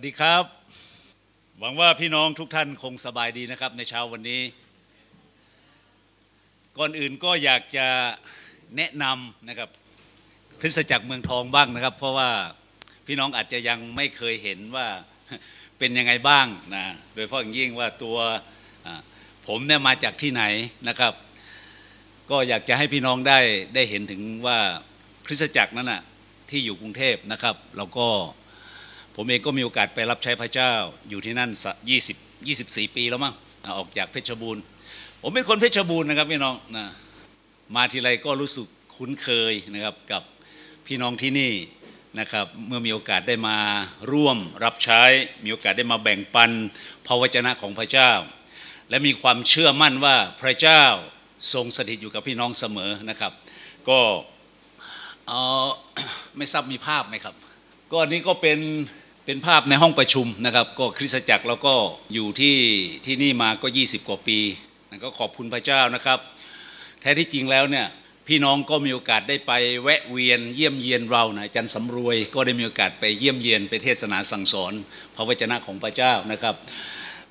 [0.00, 0.44] วัสดีครับ
[1.60, 4.42] หวังว่าพี่น้องทุกท่านคงสบายดีนะครับในเช้าวันนี้
[6.78, 7.88] ก่อนอื่นก็อยากจะ
[8.76, 9.68] แนะนำนะครับ
[10.60, 12.30] คริสตจักรเมืองทองบ้างนะครับ เพราะว่า
[13.06, 14.86] พี่น้องอาจจะยังไม่เคยเห็นว่า
[15.78, 18.18] เป็นยังไงบ้างนะโดยเฉพาะอย่างยิ่งว่าตัว
[19.46, 20.42] ผมเนี่ยมาจากที่ไหน
[20.88, 21.14] นะครับ
[22.30, 23.38] ก็อยากจะให้พี่น้องได้
[23.74, 24.58] ได้เห็นถึงว่า
[25.26, 26.02] คริสตจักรนั้นนะ
[26.50, 28.08] ที่อยู่กรุงเทพนะครับ เราก็
[29.16, 30.72] ผมเองก็มีโอกาสไปรับใช้พระเจ้า
[31.10, 31.50] อยู่ที่นั่น
[32.18, 33.34] 20 24 ปีแล้วมั้ง
[33.78, 34.62] ออกจากเพชรบูรณ์
[35.22, 36.86] ผมเป็นคนเพชรบูรณ์นะครับพี่น้องนะ
[37.74, 40.22] มาทีไรก็รู้สึกคุ้นเคยนะครับกับ
[40.86, 41.52] พี่น้องที่นี่
[42.18, 43.56] นะครับเมื่อมีโอกาสได้มา
[44.12, 45.02] ร่วมรับใช้
[45.44, 46.50] มีโอกาสได้มาแบ่งปัน
[47.06, 48.12] พระวจนะของพระเจ้า
[48.90, 50.84] และมีความเชื่อมั่นว่าพระเจ้า
[51.52, 53.32] ทรงสถิตอยู่กับพี่น้องเสมอนะครับ
[53.88, 54.00] ก็
[56.36, 57.34] ไม่ทราบมีภาพไหมครับ
[57.92, 58.58] ก็นี้ก็เป็น
[59.30, 61.74] เป็นภาพในห้องประชุมนะครับ ก็คริสตจักรเราก็
[62.14, 62.56] อยู่ที่
[63.06, 64.38] ที่นี่มาก็ 20 กว่าปี
[65.04, 66.18] ก็ขอบคุณพระเจ้านะครับ
[67.00, 67.86] แท้ที่จริงแล้วเนี่ย
[68.28, 74.72] พี่น้องก็มีโอกาสได้ไปแวะเวียนเยี่ยมเยียนเรานะจารย์สำรวย ก็ได้มีโอกาสไปเยี่ยมเยียนไปเทศนาสั่งสอน
[75.14, 76.54] พระวจนะของพระเจ้านะครับ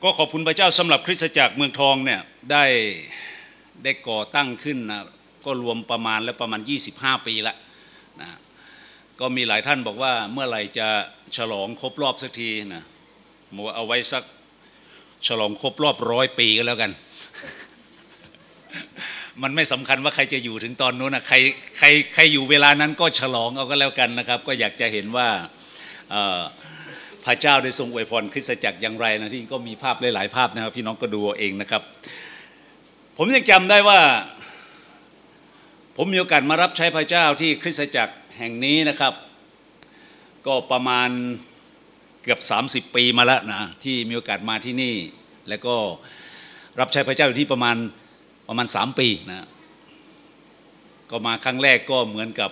[0.04, 2.20] ก็ขอบคุณพระเจ้าสำหรับคริสตจักรเมืองทองเนี่ย
[2.52, 2.66] ได้
[3.84, 5.02] ได้ก่อตั้งขึ้นนะ
[5.46, 6.62] ก็รวมประมาณแล้วประมาณ
[6.94, 7.56] 25 ปีละ
[8.22, 8.30] นะ
[9.20, 10.88] ก็มีหลายท่านบอกว่าเมื่อไหร่จะ
[11.38, 12.84] ฉลองครบรอบสักทีนะ
[13.56, 14.24] มัวเอาไว้สัก
[15.28, 16.92] ฉลองครบรอบร้อยปีก็แล้วกัน
[19.42, 21.36] มันไม่สำคัญว่าใครจะอยู่ถึงตอนนู้นนะใคร
[21.78, 25.28] ใครใครอยู่เวลานั้นก็ฉลองเอาก็แล้วกันนะครับ ก็อยากจะเห็นว่า
[27.26, 31.82] พระเจ้าได้ทรงอวยพรคริสตจักรอย่างไรนะที่ก็มีภาพหลาย ๆ ภาพนะครับ พี่น้องก็ดูเองนะครับ
[33.18, 34.00] ผมยังจำได้ว่า
[35.98, 39.14] ผมมีโอกาสมารับใช้พระเจ้าที่คริสตจักรแห่งนี้นะครับ
[40.48, 41.10] ก็ประมาณ
[42.24, 42.40] เกือบ
[42.90, 44.96] 30 ปีมาแล้วนะที่มีโอกาสมาที่นี่
[45.50, 45.76] แล้วก็
[46.80, 47.76] รับใช้พระเจ้าอยู่ที่ประมาณ
[48.48, 49.48] ประมาณ 3 ปีนะ
[51.10, 52.52] ก็มาครั้งแรกก็เหมือนกับ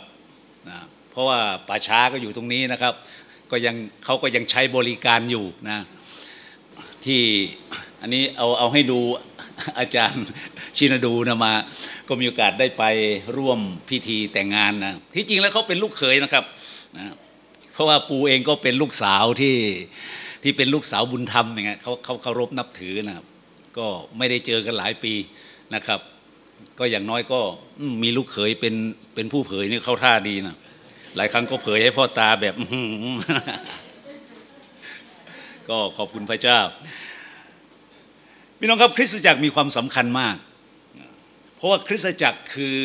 [0.69, 0.77] นะ
[1.11, 2.93] เพราะว่าป่าช้าก็อยู่ตรงนี้นะครับ
[3.51, 5.79] ก็ยังเขาก็ยังใช้บริการอยู่นะ
[7.05, 7.21] ที่
[8.01, 8.99] อันนี้เอาเอาให้ดู
[9.79, 10.23] อาจารย์
[10.77, 11.53] ชินดูนะมา
[12.07, 12.83] ก็มีโอกาสได้ไป
[13.37, 13.59] ร่วม
[13.89, 16.43] พิธีแต่งงานนะที่จริงแล้วเขาเป็นลูกเขยนะครับ
[16.97, 17.03] นะ
[17.77, 19.55] เพราะว่าปูเองก็เป็นลูกสาวที่
[20.43, 23.25] ที่เป็นลูกสาวบุญธรรมอย่างเงี้ยเขาเขาเคารพนับถือนะครับ
[23.77, 25.13] ก็ไม่ได้เจอกันหลายปี
[25.75, 25.99] นะครับ
[26.79, 27.39] ก็อย่างน้อยก็
[28.03, 28.75] มีลูกเขยเป็น
[29.15, 30.55] เป็นผู้เผยนี่เข้าท่าดีนะ
[31.15, 32.55] หลายครั้งก็เผยให้พ่อตาแบบ
[35.69, 36.59] ก็ขอบคุณพระเจ้า
[38.57, 40.35] พี่น้องครับคริสตจักรมีความสำคัญมาก
[41.55, 42.77] เพราะว่าคริสตจักรคือ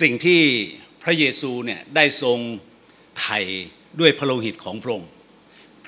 [0.00, 0.40] สิ่งที่
[1.02, 2.38] พระเยซูเนี่ยได้ทรง
[3.20, 3.40] ไถ่
[4.00, 5.10] ด้วยพระโลหิตของพระองค์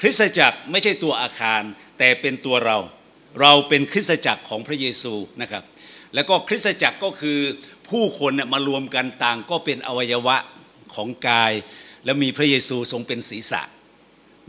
[0.00, 1.62] คริสตจักรไม่ใช่ตัวอาคาร
[1.98, 2.78] แต่เป็นตัวเรา
[3.40, 5.64] เราเป็นคริสตจักรของพระเยซูนะครับ
[6.14, 7.38] แล้วก็คริสตจักรก็คือ
[7.90, 10.36] ผู้คนเนี่ยมารวมกันต่างก็เป็นอวัยวะ
[10.94, 11.52] ของกาย
[12.04, 13.62] แล้วมีพระเยซูทรงเป็นศีรษะ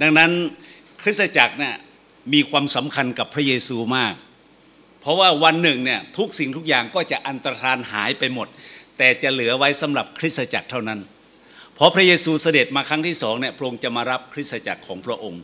[0.01, 0.31] ดังนั้น
[1.03, 1.75] คริสตจักรเนี่ย
[2.33, 4.13] มีความสำคัญกับพระเยซูมาก
[5.01, 8.47] เพราะว่าวันหนึ่งเนี่ยทุกสิ่งทุกอย่างก็จะอันตรธานหายไปหมด
[8.97, 10.99] แต่จะเหลือไว้สำหรับคริสตจักรเท่านั้น
[11.77, 15.41] พราะพระเยซูเสด็จมาครั้งที่สองเนี่ยพระองค์จะมารับคริสตจักรของพระองค์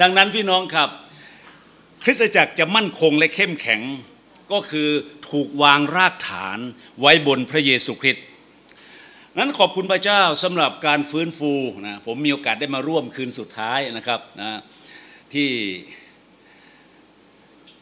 [0.00, 0.88] ดังนั้นพี่น้องครับ
[2.04, 3.80] คริสตจักรจะมั่นคงและเข้มแข็ง
[4.52, 4.88] ก็คือ
[5.30, 6.58] ถูกวางรากฐาน
[7.00, 8.24] ไว้บนพระเยซูคริสต์
[9.38, 11.52] นั้นขอบคุณพระเจ้าสำหรับการฟื้นฟู
[11.86, 14.60] นะผมมีโอกาสได้มาร่วมคืนสุดท้ายนะครับนะ
[15.32, 15.50] ที่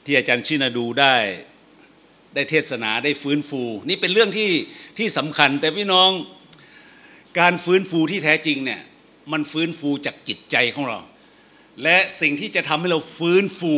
[0.04, 1.16] ที่อาจารย์ชินาดูได้
[2.34, 4.50] ได้เทศนาได้ฟื้นฟู นี่เป็นเรื่องที่
[4.98, 6.10] ที่สำคัญแต่พี่น้อง
[7.38, 8.80] การฟื้นฟูที่แท้จริงเนี่ย
[9.32, 11.00] มันฟื้นฟูจากจิตใจของเรา
[11.82, 13.74] และสิ่งที่จะทำให้เราฟื้นฟู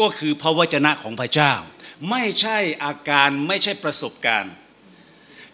[0.00, 1.52] ก็คือพระวจนะของพระเจ้า
[2.10, 4.54] ไม่ใช่อาการไม่ใช่ประสบการณ์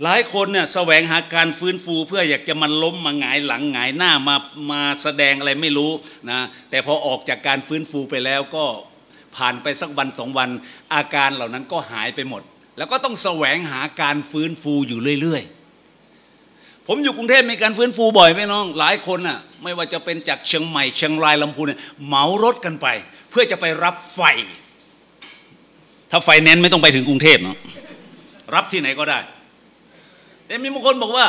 [0.03, 4.37] หลายคนเนี่ยแสวงหาการฟื้นฟูเพื่ออยากจะมันล้มมาหงายหลังหงายหน้ามา
[4.73, 5.93] มาแสดงอะไรไม่รู้
[6.31, 6.41] นะ
[6.71, 8.65] แต่พอออกจากการฟื้นฟูไปแล้วก็
[9.37, 10.51] ผ่านไปสักวันสองวัน
[10.95, 12.43] อาการเหล่านั้นก็หายไปหมด
[12.79, 15.60] แล้วก็ต้องแสวงหาการฟื้นฟูอยู่เรื่อย ๆ
[16.93, 21.73] ผมอยู่กรุงเทพมีการฟื้นฟูบ่อยไหมน้อง หลายคนน่ะ ไม่ว่าจะเป็นจากเชียงใหม่เชียงรายลำพูน
[22.07, 22.87] เหมารถกันไป
[23.31, 24.21] เพื่อจะไปรับไฟ
[26.11, 27.57] ถ้าไฟแนนซ์ไม่ต้องไปถึงกรุงเทพเนาะ
[28.55, 29.19] รับที่ไหนก็ได้
[30.47, 31.27] แต่มีบางคนบอกว่า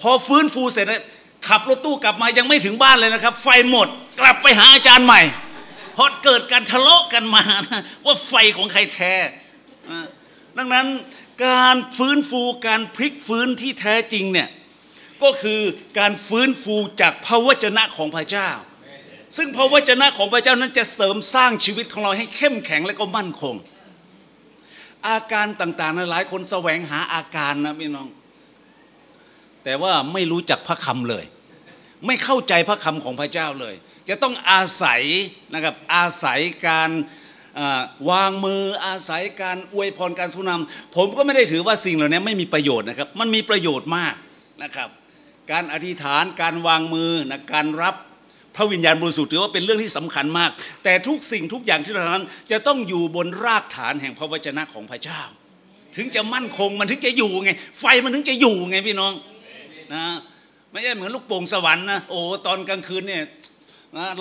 [0.00, 1.02] พอฟื้นฟูเสร็จแล้ว
[1.48, 3.88] ขับรถตู้กลับมายังไม่ถึงบ้านเลยนะครับ ไฟหมด
[4.20, 5.20] กลับไปหาอาจารย์ใหม่
[5.94, 9.14] เพราะเกิดการทะเลาะกันมานะว่าไฟของใครแท้
[10.58, 10.86] ดังนั้น
[11.46, 14.50] การฟื้นฟูการพลิกฟื้นที่แท้จริงเนี่ย
[15.22, 15.60] ก็คือ
[15.98, 18.50] การฟื้นฟูจากพระวจนะของพระเจ้า
[19.36, 23.54] ซึ่งพระวจนะของพระเจ้านั้นจะเสริมสร้างชีวิตของเราให้เข้มแข็งและก็มั่นคง
[25.08, 28.08] อาการต่างๆนะหลายคนแสวงหาอาการนะพี่น้อง
[29.64, 31.24] แต่ว่าไม่รู้จักพระคำเลย
[32.06, 33.74] ไม่เข้าใจพระคำของพระเจ้าเลย
[34.08, 35.02] จะต้องอาศัย
[35.54, 36.90] นะครับอาศัยการ
[38.10, 44.14] วางมืออาศัยการอวยพรการสุนำผมก็ไม่ได้ถือว่าสิ่งเหล่านี้ไม่มีประโยชน์นะครับ มันมีประโยชน์มาก
[44.62, 44.88] นะครับ
[45.50, 47.94] การอธิษฐานการวางมือนะการรับ
[48.56, 50.50] พระวิญญาณบริสุทธิ์ถือว่าเป็นเรื่องที่สำคัญมาก
[50.84, 55.22] แต่ทุกสิ่งทุกอย่างที่เราทำจะต้องอยู่บนรากฐานแห่งพระวจนะของพระเจ้า
[55.96, 57.50] ถึงจะมั่นคงมันถึงจะอยู่ไง
[57.80, 59.12] ไฟมันถึงจะอยู่ไงพี่น้อง
[59.94, 60.04] นะ
[60.70, 63.22] ไม่ใช่เหมือนลูกโป่งสวรรค์นะโอ้ตอนกลางคืนเนี่ย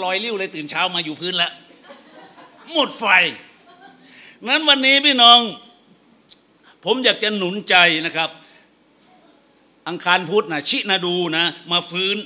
[0.03, 1.51] ลอยลิ้วเลยตื่นเช้ามาอยู่พื้นแล้ว
[2.73, 3.05] หมดไฟ
[4.47, 5.39] นั้นวันนี้พี่น้อง
[6.85, 7.75] ผมอยากจะหนุนใจ
[8.05, 8.29] นะครับ
[9.87, 12.17] อังคารพุธนะชินาดูนะมาฟื้น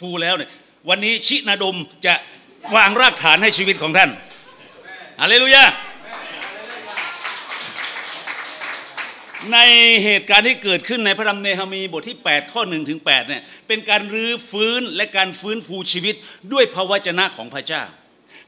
[0.00, 0.50] ฟูแล้วเนี่ย
[0.88, 1.76] วันนี้ชินาดม
[2.06, 2.14] จะ
[2.76, 4.10] วางรากฐานให้ชีวิตของท่าน
[5.20, 5.64] อะเลลูยา
[9.52, 9.58] ใน
[10.04, 16.14] เหตุการณ์ที่เกิดขึ้นในพระธรรมเนหมีบทที่ 8 ข้อ1ถึง8เนี่ยเป็นการรื้อฟื้นและการฟื้นฟูชีวิต
[16.52, 17.82] ด้วยพระวจนะของพระเจ้า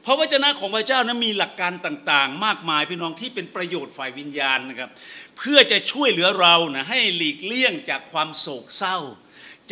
[0.05, 4.89] พระวจนะของพระเจ้านั้นมีหลักการต่างๆ มากมายพี่น้องที่เป็นประโยชน์ฝ่ายวิญญาณนะครับ
[5.37, 8.97] เพื่อจะช่วยเหลือเรานะให้หลีกเลี่ยงจากความโศกเศร้า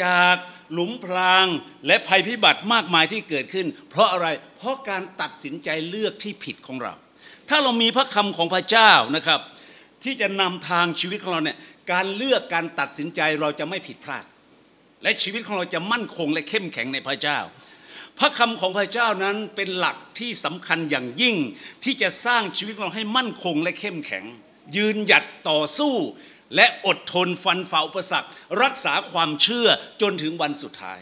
[0.04, 0.36] จาก
[0.72, 1.48] หลุมพราง
[1.88, 4.28] และภัยพิบัติมากมายที่เกิดขึ้น เพราะอะไร
[4.58, 6.94] เพราะการตัดสินใจเลือกที่ผิดของเรา
[7.50, 9.40] ถ้าเรามีพระคำของพระเจ้านะครับ
[10.04, 11.58] ที่จะนำทางชีวิตของเราเนี่ย
[11.92, 14.26] การเลือกการตัดสินใจเราจะไม่ผิดพลาด
[15.04, 17.40] และชีวิตของเราจะมั่นคงและเข้มแข็งในพระเจ้า
[18.20, 21.36] พระคำของพระเจ้านั้นเป็นหลักที่สำคัญอย่างยิ่ง
[21.84, 24.26] ที่จะสร้างชีวิตของเราให้มั่นคงและเข้มแข็ง
[24.76, 25.96] ยืนหยัดต่อสู้
[26.56, 28.30] และอดทนฟันฝ่าอุปสรรค
[28.62, 29.68] รักษาความเชื่อ
[30.02, 31.00] จนถึงวันสุดท้าย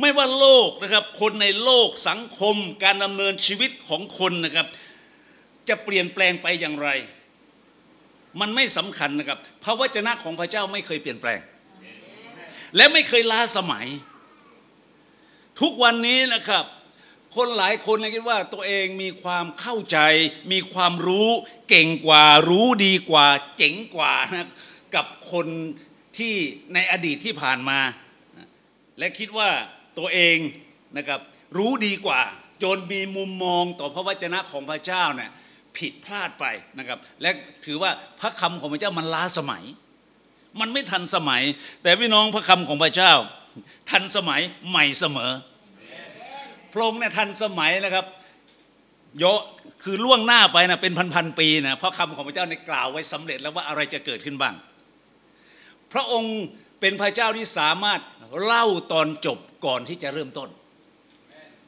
[0.00, 4.66] ไม่ว่าโลกนะครับ คนในโลกสังคม การดำเนินชีวิตของคนนะครับ
[5.68, 6.88] จะเปลี่ยนแปลงไปอย่างไร
[8.40, 11.40] มันไม่สำคัญนะครับพระวจนะของพระเจ้าไม่เคยเปลี่ยนแปลง
[12.76, 13.86] และไม่เคยล้าสมัย
[15.60, 16.64] ทุกวันนี้นะครับ
[17.36, 19.98] คนหลายคนคิดว่าตัวเองมีความเข้าใจ
[20.52, 21.28] มีความรู้
[21.68, 24.48] เก่งกว่า รู้ดีกว่า เจ๋งกว่านะ
[24.94, 25.46] กับคน
[26.18, 26.34] ที่
[26.74, 27.78] ในอดีตที่ผ่านมา
[28.98, 29.48] และคิดว่า
[29.98, 30.36] ตัวเอง
[30.96, 31.20] นะครับ
[31.56, 32.20] รู้ดีกว่า
[32.62, 35.30] จนมีมุมมองต่อพระวจนะของพระเจ้าเนี่ย
[35.76, 36.44] ผิดพลาดไป
[36.78, 37.30] นะครับ และ
[37.66, 37.90] ถือว่า
[38.20, 39.64] พระคำของพระเจ้ามันล้าสมัย
[40.60, 41.42] มันไม่ทันสมัย
[41.82, 43.12] แต่พี่น้องพระคำของพระเจ้า
[43.90, 45.32] ทันสมัยใหม่เสมอ
[46.76, 48.06] ระองค์เนี่ยทันสมัยนะครับ
[49.18, 49.24] โย
[49.82, 54.54] คือล่วงหน้าไปนะเป็นพันๆปีนะเพราะคำของพระเจ้าในกล่าวไว้สำเร็จแล้วว่าอะไรจะเกิดขึ้นบ้าง
[55.92, 56.36] พระองค์
[56.80, 58.00] เป็นพระเจ้าที่สามารถ
[58.42, 60.48] เล่าตอนจบก่อนที่จะเริ่มต้น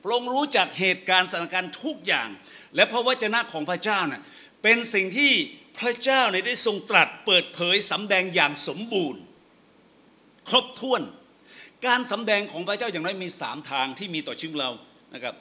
[0.02, 2.28] พระองค์รู้จักเหตุการณ์สถานการณ์ทุกอย่าง
[2.74, 4.22] และพระวจนะของพระเจ้าเนะ่ย
[4.62, 5.32] เป็นสิ่งที่
[5.78, 9.20] พระเจ้าเนี่ยได้ทรงตรัสเปิดเผยสำแดงอย่างสมบูรณ์
[10.48, 11.02] ครบถ้วน
[11.86, 14.70] การสำแดงของพระเจ้าอย่างน้อยมีสามทางที่มีต่อชีวิตเรา
[15.14, 15.34] นะครับ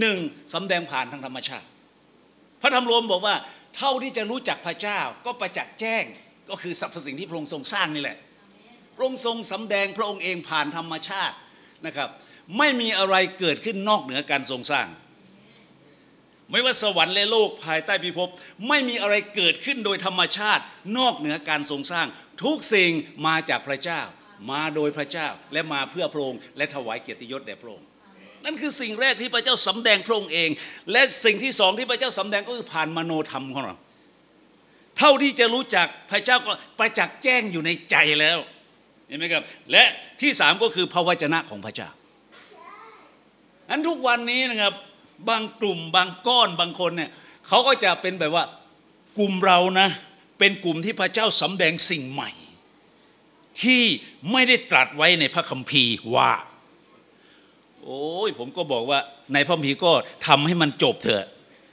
[0.00, 0.16] หนึ่ง
[0.54, 1.66] สำแดงผ่านทางธรรมชาติ
[2.60, 3.36] พระธรรมรวมบอกว่า
[3.76, 6.04] เท่าที่จะรู้จักพระเจ้าก็ประจักษ์แจ้ง
[6.50, 8.16] ก็คือสรรพสิ่งที่พระองค์ทรงสร้างนี่แหละ
[8.96, 11.36] พระองค์ทรงสำแดงพระองค์เองผ่านธรรมชาติ
[11.86, 12.08] นะครับ
[12.58, 14.86] ไม่มีอะไรเกิดขึ้นนอกเหนือการทรงสร้าง
[16.50, 18.28] ไม่ว่าสวรรค์และโลกภายใต้พิภพ
[18.68, 20.62] ไม่มีอะไรเกิดขึ้นโดยธรรมชาติ
[20.98, 22.06] นอกเหนือการทรงสร้าง
[22.44, 22.90] ทุกสิ่ง
[23.26, 24.00] มาจากพระเจ้า
[24.50, 27.87] มาโดยพระเจ้าและมาเพื่อพระองค์และถวายเกียรติยศแด่พระองค์
[28.48, 30.50] นั่นคือสิ่งแรกที่พระเจ้าสำแดงพระองค์เอง
[30.92, 33.76] และสิ่งที่สองที่พระเจ้าสำแดงก็คือผ่านมโนธรรมของเรา
[34.98, 38.38] เท่าที่จะรู้จักพระเจ้าก็ประจักษ์แจ้งอยู่ในใจแล้ว
[39.08, 39.84] เห็นไหมครับ และ
[40.20, 41.88] ที่สามก็คือพระวจนะของพระเจ้า
[43.70, 44.74] อันทุกวันนี้นะครับ
[45.28, 47.10] บางกลุ่มบางก้อนบางคนเนี่ย
[47.48, 48.44] เขาก็จะเป็นแบบว่า
[49.18, 49.88] กลุ่มเรานะ
[50.38, 52.30] เป็นกลุ่มที่พระเจ้าสำแดงสิ่งใหม่
[53.62, 53.82] ที่
[54.32, 56.30] ไม่ได้ตรัสไว้ในพระคัมภีร์ว่า
[57.84, 58.98] โอ้ยผมก็บอกว่า
[59.34, 59.92] ในพระมีก็
[60.26, 61.26] ทำให้มันจบเถอะ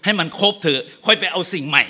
[0.06, 1.84] ให้มันครบเถอะ ค่อยไปเอาสิ่งใหม่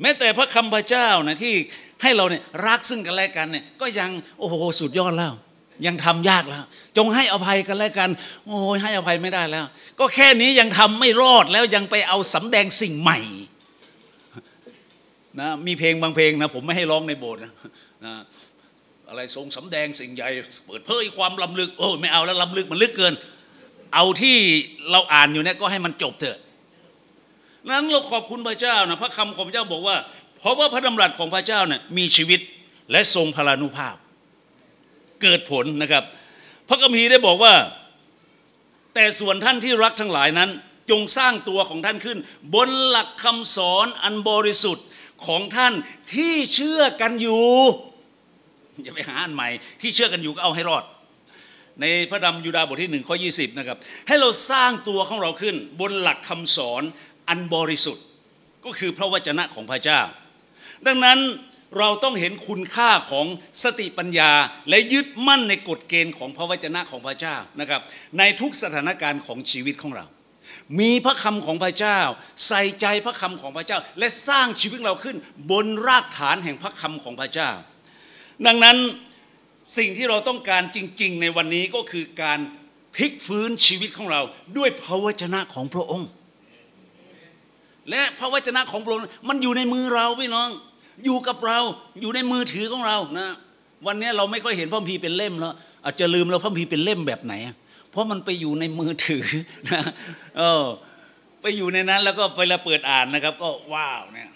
[0.00, 1.54] แม้แต่พระคำพระเจ้านะที่
[2.02, 5.32] ให้เราเนี่ยรักซึ่งกันและกันเนี่ยก็ยังโอ้โหสุดยอดแล้ว
[5.86, 6.64] ยังทำยากแล้ว
[6.96, 8.10] จงให้อภัยกันและกัน
[8.46, 9.64] โอ้ยให้อภัยไม่ได้แล้ว
[9.98, 13.18] ก็แค่นี้ยังทำไม่รอดแล้วยังไปเอาสำแดงสิ่งใหม่
[15.40, 17.52] นะมีเพลงบางเพลงนะผมไม่ให้ร้องในโบสถ์นะ
[18.04, 18.12] นะ
[19.08, 20.28] อะไรทรงสำแดงสิ่งใหญ่
[20.66, 23.14] เปิดเผยความลำลึกโอ้ไม่เอาแล้วลำลึกมันลึกเกิน
[23.94, 24.36] เอาที่
[24.90, 26.38] เราอ่านอยู่เนี่ยก็ให้มันจบเถอะ
[27.68, 29.96] นั้นเราขอบคุณพระเจ้านะพระคำของพระเจ้าบอกว่า
[30.38, 32.40] เพราะว่าพระดำรัสของพระเจ้าเนี่ยมีชีวิต
[32.90, 33.96] และทรงพลานุภาพ
[35.22, 36.04] เกิดผลนะครับ
[36.68, 37.54] พระคัมภีได้บอกว่า
[38.94, 40.50] แต่ส่วนท่านที่รักทั้งหลายนั้น
[40.90, 42.18] จงสร้างตัวของท่านขึ้น
[42.54, 44.86] บนหลักคำสอนอันบริสุทธิ์
[45.26, 45.72] ของท่าน
[46.14, 47.48] ที่เชื่อกันอยู่
[48.84, 49.48] อย่าไปหาอันใหม่
[49.80, 50.84] ที่เชื่อกันอยู่ก็เอาให้รอด
[51.80, 56.82] ในพระธรรมยูดาห์บทที่หนึ่งข้อ20นะครับให้เราสร้างตัวของเราขึ้น บนหลักคำสอน
[57.28, 58.04] อันบริสุทธิ์
[58.64, 60.00] ก็คือพระวจนะของพระเจ้า
[60.86, 61.18] ดังนั้น
[61.78, 63.26] เราต้องเห็นคุณค่าของ
[63.62, 64.32] สติปัญญา
[64.68, 67.80] และยึดมั่นในกฎเกณฑ์ของพระวจนะของพระเจ้านะครับ
[68.18, 70.06] ในทุกสถานการณ์ของชีวิตของเรา
[70.80, 72.00] มีพระคำของพระเจ้า
[72.46, 75.16] ใส่ใจพระคำของพระเจ้า และสร้างชีวิตเราขึ้น
[75.50, 77.50] บนรากฐานแห่งพระคำของพระเจ้า
[78.46, 78.76] ดังนั้น
[79.76, 82.38] สิ่งที่เราต้องการจริง ๆ ในวันนี้ก็คือการ
[82.94, 84.20] พลิกฟื้นชีวิตของเรา
[84.56, 86.08] ด้วยพระวจนะของพระองค์
[87.90, 90.48] และพระวจนะของพระองค์มันอยู่ในมือเราพี่น้อง
[91.04, 91.58] อยู่กับเรา
[92.00, 93.28] อยู่ในมือถือของเรานะ
[93.86, 95.54] วันนี้เราไม่ค่อยเห็นพระคัมภีเป็นเล่มแล้ว
[95.84, 97.34] อาจจะลืมแล้วพระคัมภีเป็นเล่มแบบไหน
[97.90, 99.24] เพราะมันไปอยู่ในมือถือ
[99.70, 99.82] นะ
[100.38, 100.64] เออ
[101.42, 104.30] ไปอยู่ในนั้นแล้วก็เวลาเปิดอ่านนะครับ ก็ว้าวเนี่ย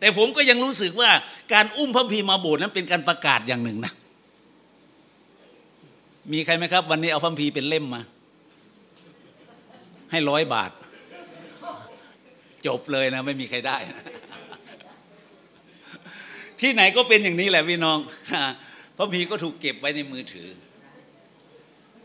[0.00, 1.10] แต่ผมก็ยังรู้สึกว่า
[1.52, 3.92] การอุ้มพระคัมภีมาโบสถ์นั้นเป็นการประกาศอย่างหนึ่งนะ
[6.32, 8.02] มีใครไหมครับ วันนี้เอาพระคัมภีเป็นเล่มมา
[10.10, 10.70] ให้ร้อยบาท
[12.66, 13.76] จบเลยนะไม่มีใครได้
[16.60, 17.98] ที่ไหนก็เป็นอย่างนี้แหละพี่น้อง
[18.96, 20.48] พระคัมภีก็ถูกเก็บไว้ในมือถือ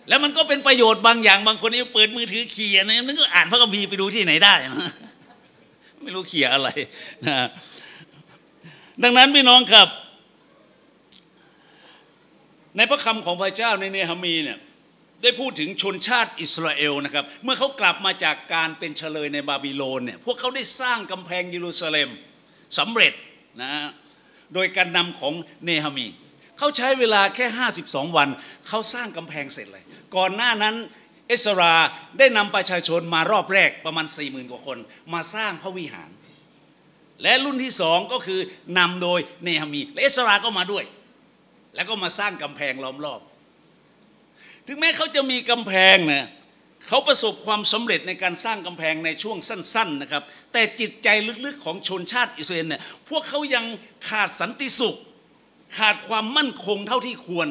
[0.10, 4.94] แล้วมันก็เป็นประโยชน์บางอย่างบางคนนี่เปิดมือถือเขียนนึกก็อ่านพระคัมภีร์ไปดูที่ไหนได้นะ
[6.02, 6.70] ไม่รู้เขียอะไร
[7.28, 7.36] นะ
[9.02, 9.88] ดังนั้นพี่น้องครับ
[12.78, 14.60] ในพระคำของพระเจ้าในเนหามีเนี่ย
[15.24, 22.10] ได้พูดถึงชนชาติอิสราเอลนะครับ เมื่อเขากลับมาจากการเป็นเฉลยในบาบิโลนเนี่ยพวกเขาได้สร้างกำแพงเยรูซาเล็ม
[22.78, 23.14] สำเร็จ
[23.62, 23.72] นะ
[24.54, 25.34] โดยการนำของ
[25.66, 26.08] เนหามี
[26.58, 27.46] เขาใช้เวลาแค่
[27.80, 28.30] 52 วัน
[28.68, 29.84] เขาสร้างกำแพงเสร็จเลย
[30.16, 30.76] ก่อนหน้านั้น
[31.28, 31.76] เอสรา
[32.20, 34.78] ได้นำประชาชนมารอบแรกประมาณ 4 0,000 กว่าคน
[35.14, 36.10] มาสร้างพระวิหาร
[37.24, 38.40] และรุ่นที่สองก็คือ
[38.78, 40.84] นำโดยเนหามี และเอสราก็มาด้วย
[41.76, 43.22] แล้วก็มาสร้างกำแพงล้อมรอบ
[44.68, 46.26] ถึงแม้เขาจะมีกำแพงนะ
[46.88, 51.08] เขาประสบความสำเร็จในการสร้างกำแพงในช่วงสั้น ๆนะครับ แต่จิตใจ
[51.46, 53.66] ลึกๆของชนชาติอิสราเอลเนี่ยพวกเขายัง
[54.10, 54.96] ขาดสันติสุข
[55.78, 57.48] ขาดความมั่นคงเท่าที่ควร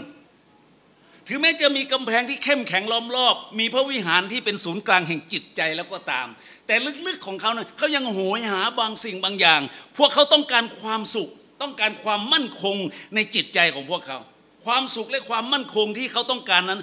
[1.28, 6.26] ถึงแม้จะมีกำแพงที่เข้มแข็งล้อมรอบ มีพระวิหารที่เป็นศูนย์กลางแห่งจิตใจแล้วก็ตาม
[6.66, 6.74] แต่
[7.06, 9.60] ลึกๆของเขาเนี่ยเขายังโหยหาบางสิ่งบางอย่าง
[9.96, 11.30] พวกเขาต้องการความสุข
[11.62, 12.76] ต้องการความมั่นคง
[13.14, 14.18] ในจิตใจของพวกเขา
[14.64, 16.80] ความสุขและความมั่นคงที่เขาต้องการนั้น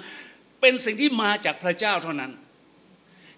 [0.60, 2.32] เป็นสิ่งที่มาจากพระเจ้าเท่านั้น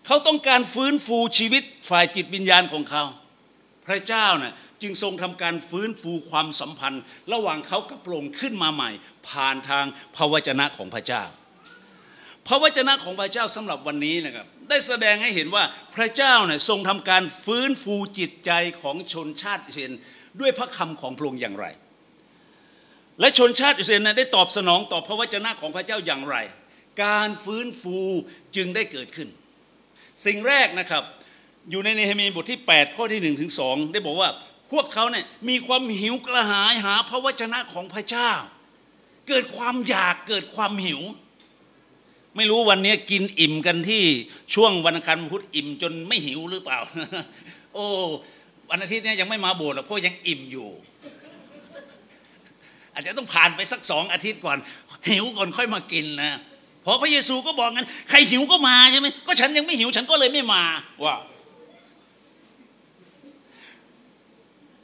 [0.07, 3.05] เขาต้องการฟื้นฟูชีวิตฝ่ายจิตวิญญาณของเขา
[3.87, 8.91] พระเจ้าน่ะ จึงทรงทำการฟื้นฟูความสัมพันธ์ ระหว่างเขากับพระองค์ขึ้นมาใหม่
[9.29, 9.85] ผ่านทาง
[10.17, 11.23] พระวจนะของพระเจ้า
[12.49, 15.65] พระวจนะของพระเจ้าสำหรับวันนี้นะครับได้แสดงให้เห็นว่า
[15.97, 18.51] พระเจ้าเนี่ยทรงทำการฟื้นฟูจิตใจ
[18.83, 19.93] ของชนชาติอิสราเอล
[20.41, 21.67] ด้วยพระคำของพระองค์อย่างไร
[23.21, 26.37] และชนชาติอิสราเอลได้ตอบสนองต่อพระวจนะของพระเจ้าอย่างไร
[27.05, 27.99] การฟื้นฟู
[28.57, 29.29] จึงได้เกิดขึ้น
[30.27, 31.03] สิ่งแรกนะครับ
[31.71, 34.31] อยู่ในเนหมีบทที่ 8 ข้อที่1ถึง2ได้บอกว่า
[34.73, 38.31] พวกเขาเนี่ยมีความหิวกระหายหาพระวจนะของพระเจ้า
[39.29, 41.01] เกิดความอยากเกิดความหิว
[42.37, 44.03] ไม่รู้วันนี้กินอิ่มกันที่
[44.55, 46.79] ช่วงวันอังคารพุธอิ่มจนไม่หิวหรือเปล่า
[47.75, 47.87] โอ้
[48.71, 50.69] วันอาทิตย์นี้ยังไม่มาโบสถ์หรอกเพราะยังอิ่มอยู่
[52.93, 54.59] อาจจะต้องผ่านไปสักสองอาทิตย์ก่อน
[55.11, 56.33] หิวก่อนค่อยมากินนะ
[56.83, 60.63] เพราะพระเยซูก็บอกงั้น ใครหิวก็มาใช่ไหมก็ฉันยังไม่หิวฉันก็เลยไม่มา
[61.05, 61.15] ว่า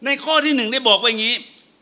[0.04, 1.36] ในข้อที่หนึ่งได้บอกว่าอย่างนี้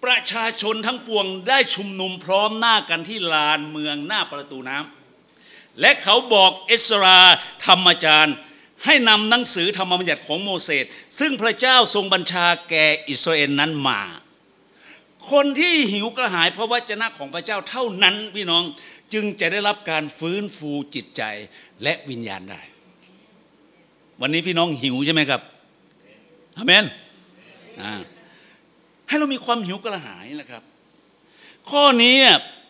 [0.05, 7.21] ประชาชนทั้งปวงได้ชุมนุมพร้อมหน้ากันที่ลานเมืองหน้าประตูน้ำและเขาบอกเอสรา
[7.67, 8.37] ธรรมจารย์
[8.85, 10.85] ให้นำหนังสือธรรมบัญญัติของโมเสส
[11.19, 14.01] ซึ่งพระเจ้าทรงบัญชาแก่อิสราเอลนั้นมา
[15.31, 18.65] คนที่หิวกระหายพระวจนะของพระเจ้าเท่านั้นพี่น้อง
[19.13, 21.23] จึงจะได้รับการฟื้นฟูจิตใจ
[21.83, 22.61] และวิญญาณได้
[24.21, 25.41] วันนี้พี่น้องหิวใช่ไหมครับ
[26.57, 26.85] อเมน
[29.09, 30.63] ให้เรามีความหิวกระหายนะครับ
[31.71, 32.17] ข้อนี้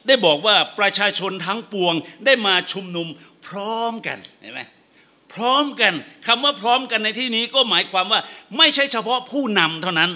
[0.06, 1.94] ได้บอกว่าประชาชนทั้งปวง
[2.26, 3.06] ได้มาชุมนุม
[3.46, 4.60] พร้อมกันเห็นไหม
[5.32, 5.92] พร้อมกัน
[6.26, 8.20] คำว่าพร้อมกันในที่นี้ก็หมายความว่า
[8.58, 10.10] ไม่ใช่เฉพาะผู้นำเท่านั้น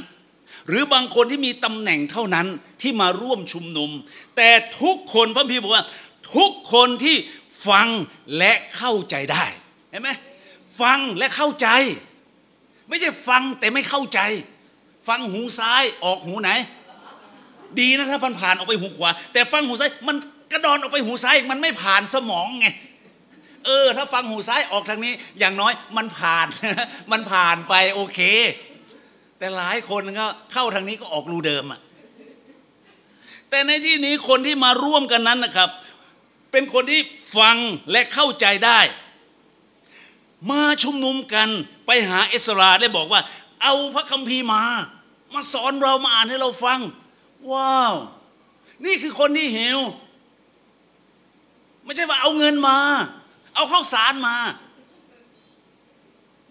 [0.68, 2.46] หรือบางคนที่มีตำแหน่งเท่านั้น
[2.82, 3.90] ที่มาร่วมชุมนุม
[4.36, 4.50] แต่
[4.82, 5.84] ทุกคนพระพี่บอกว่า
[6.36, 7.16] ทุกคนที่
[7.68, 7.88] ฟัง
[8.38, 9.44] และเข้าใจได้
[9.90, 10.10] เห็นไหม
[10.80, 11.68] ฟังและเข้าใจ
[12.88, 14.20] ไม่ใช่ฟังแต่ไม่เข้าใจ
[15.08, 16.50] ฟังหูซ้ายออกหูไหน
[17.80, 20.16] ดีนะถ้ามันผ่านออกไปหูขวา แต่ฟังหูซ้ายมัน
[20.52, 22.68] กระดอนออกไปหูซ้ายมันไม่ผ่านสมองไง
[23.66, 26.46] เออ ถ้าฟังหูซ้ายออกทางนี้ อย่างน้อยมันผ่าน
[27.12, 28.20] มันผ่านไปโอเค
[29.38, 31.80] แต่หลายคนก็เข้าทางนี้ก็ออกรูเดิมอะ
[33.50, 35.70] แต่ในที่นี้คนที่มาร่วมกันนั้นนะครับ
[36.52, 37.00] เป็นคนที่
[37.36, 37.56] ฟัง
[37.90, 38.80] และเข้าใจได้
[40.50, 41.48] มาชุมนุมกัน
[41.86, 43.20] ไปหาเอสราได้บอกว่า
[43.62, 44.62] เอาพระคัมภีร์มา
[45.34, 46.80] มาสอนเรามาอ่านให้เราฟัง
[47.52, 47.94] ว้าว
[48.84, 49.78] นี่คือคนที่หิว
[51.84, 52.78] ไม่ใช่ว่าเอาเงินมา
[53.54, 54.36] เอาข้าวสารมา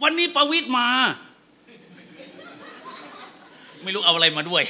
[0.04, 0.88] วันนี้ประวิตรมา
[3.84, 4.64] ไม่รู้เอาอะไรมาด้วย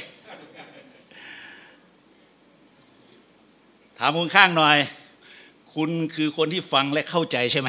[3.98, 4.78] ถามคนข้างหน่อย
[5.74, 7.68] คุณคือคนที่ฟังและเข้าใจใช่ไหม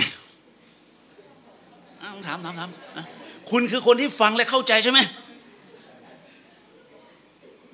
[2.01, 3.05] อ้าวถามถามถามนะ
[3.51, 4.99] คุณคือคนที่ฟังและเข้าใจใช่ไหม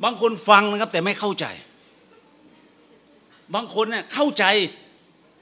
[0.03, 1.45] บางคนฟังนะครับแต่ไม่เข้าใจ
[3.55, 4.45] บางคนเนี่ยเข้าใจ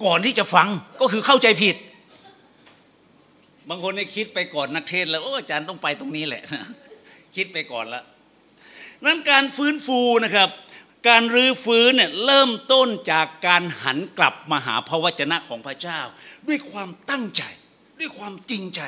[0.06, 0.68] ก่อนที่จะฟัง
[1.02, 1.76] ก็คือเข้าใจผิด
[3.70, 6.44] บางคนเนี่ยคิดไปก่อนนักเทศน์แล้วโอ้อาจารย์ต้องไปตรงนี้แหละ
[7.36, 8.04] คิดไปก่อนแล้ว
[9.06, 10.50] นั้นการฟื้นฟูนะครับ
[11.08, 16.00] การรื้อฟื้นเนี่ยเริ่มต้นจากการหันกลับมาหาพระวจนะของพระเจ้า
[16.48, 17.44] ด้วยความตั้งใจ
[18.00, 18.82] ด้วยความจริงใจ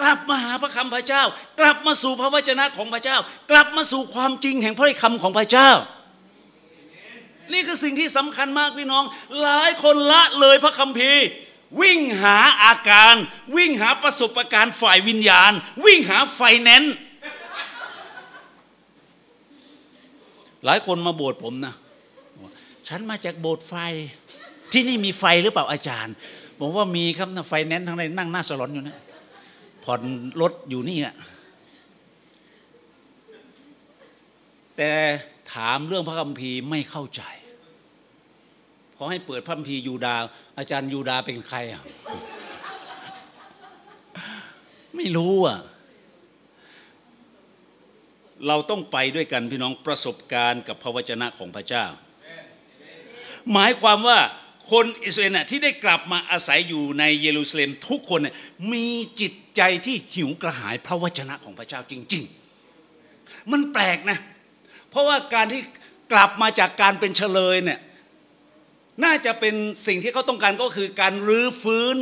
[0.00, 1.22] กลับมาหาพระคำพระเจ้า
[1.60, 3.18] กลับมาสู่พระวจนะของพระเจ้า
[3.50, 5.70] กลับมาสู่ความจริงแห่งพระคำของพระเจ้า
[7.52, 9.04] นี่คือสิ่งที่สำคัญมากพี่น้อง
[9.42, 11.24] หลายคนละเลยพระคัมภีร์
[11.80, 13.14] วิ่งหาอาการ
[13.56, 15.52] วิ่งหาประสบการณ์ฝ่ายวิญญาณ
[15.84, 16.94] วิ่งหาไฟแนนซ์
[20.64, 21.74] หลายคนมาโบสถ์ผมนะ
[22.88, 23.74] ฉันมาจากโบสถ์ไฟ
[24.72, 26.14] ที่นี่มีไฟหรือเปล่าอาจารย์
[26.60, 28.96] บอกว่ามีครับนะไฟแนนซ์ทั้งในนั่งหน้าสลอนอยู่นะ
[29.84, 30.00] ผ่อน
[30.40, 31.14] รถอยู่นี่อะ
[34.76, 34.92] แต่
[35.54, 37.22] ถามเรื่องพระคัมภีร์ไม่เข้าใจ
[38.96, 40.16] พอให้เปิดพระคัมภีร์ยูดา
[40.58, 41.82] อาจารย์ยูดาเป็นใครอะ
[44.96, 45.58] ไม่รู้อะ
[48.46, 51.84] เราต้องไปด้วยกันพี่น้องประสบการณ์กับพระวจนะของพระเจ้า
[53.52, 54.18] หมายความว่า
[54.70, 58.20] คนอิสราเอลที่ได้กลับมาอาศัยอยู่ในเยรูซาเล็มทุกคน
[58.72, 58.88] มี
[59.20, 62.24] จิต ใจที่หิวกระหายพระวจนะของพระเจ้าจริง
[62.88, 64.18] ๆ มันแปลกนะ
[64.90, 65.62] เพราะว่าการที่
[66.12, 67.80] กลับมาจากการเป็นเฉลยเนี่ย
[69.04, 69.54] น่าจะเป็น
[69.86, 71.96] สิ่งที่เขาต้องการก็คือการรื้อฟื้น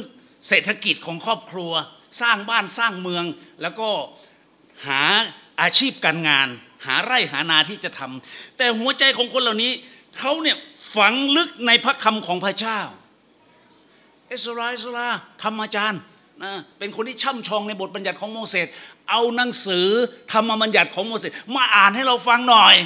[0.48, 1.72] เศรษฐกิจของครอบครัว
[2.20, 3.24] สร้างบ้านสร้างเมือง
[3.62, 3.88] แล้วก็
[4.86, 5.02] หา
[5.60, 6.48] อาชีพการงาน
[6.86, 9.72] หาไร่หานาที่จะทำแต่หัวใจของคนเหล่านี้
[10.18, 10.56] เขาเนี่ย
[10.96, 12.80] ฝังลึกในพระคำของพระเจ้า
[14.28, 15.08] เอสราเอสรา
[15.42, 16.02] ธรรมอาจารย์
[16.44, 18.66] นะเป็นคนที่ช่ำชองในบทบัญญัติของโมเสส
[19.10, 19.88] เอาหนังสือ
[20.32, 22.76] ธรรมบัญญัติของโมเสสมาอ่านให้เราฟังหน่อย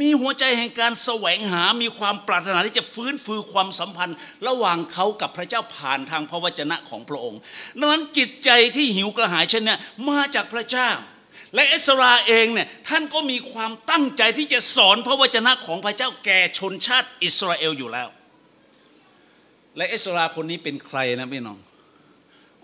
[0.00, 4.16] มีหัวใจแห่งการแสวงหา มีความปรารถนาที่จะฟื้นฟูความสัมพันธ์
[4.48, 7.40] ระหว่างเขากับพระเจ้าผ่านทางพระวจนะของพระองค์
[7.78, 9.76] ดังนั้นจิตใจที่หิวกระหายเช่นนี้
[10.08, 10.90] มาจากพระเจ้า
[11.54, 18.08] และเอสราเองเนี่ยท่านก็มีความตั้งใจที่จะสอนพระวจนะของพระเจ้าแก่ชนชาติอิสราเอลอยู่แล้ว
[19.76, 21.58] และเอสราคนนี้เป็นใครนะพี่น้อง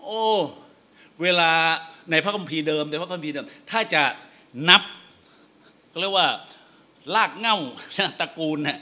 [0.03, 0.21] โอ้
[1.21, 1.51] เวลา
[2.11, 4.03] ในพระคัมภีร์เดิมในพระคัมภีร์เดิม ถ้าจะ
[4.69, 4.81] นับ
[5.91, 6.27] ก็เรียกว่า
[7.15, 7.57] ลากเง่า
[8.19, 8.79] ตระกูลเนี่ย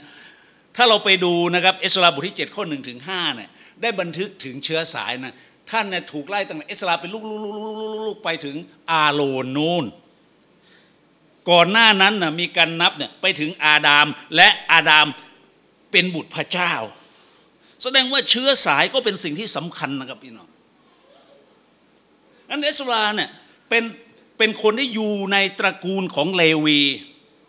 [0.76, 3.50] ถ้าเราไปดูนะครับเอสราบทที่7ข้อ1ถึง5เนี่ย
[3.82, 5.36] ได้บันทึกถึงเชื้อสายนะ
[5.70, 7.60] ท่านเนี่ยถูกไล่ตั้งแต่เอสราเป็นลูกลูกลูกลู
[8.00, 8.56] กลูกไปถึง
[8.90, 9.84] อาโลนนูน
[11.50, 15.06] ก่อนหน้านั้นนะมีการนับเนี่ยไปถึงอาดามและอาดาม
[15.92, 16.72] เป็นบุตรพระเจ้า
[17.82, 20.47] แสดงว่าเชื้อสายก็เป็นสิ่งที่สำคัญนะครับพี่น้อง
[22.50, 23.30] อันเอสราเนี่ย
[23.68, 23.84] เป็น
[24.38, 26.80] เป็นคนที่อยู่ในตระกูลของเลวี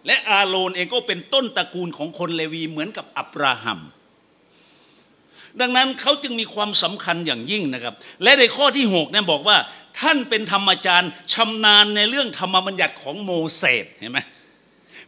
[0.08, 3.80] และอาโรนเองก็เป็นต้นตระกูลของคนเลวีเหมือนกับอับราฮัม
[5.62, 9.58] ดังนั้นเขาจึงมีความสำคัญอย่างยิ่งนะครับ และในข้อที่6เนี่ยบอกว่า
[10.00, 14.20] ท่านเป็นธรรมจารย์ชำนาญในเรื่องธรรมบัญญัติของโมเสสเห็นไหม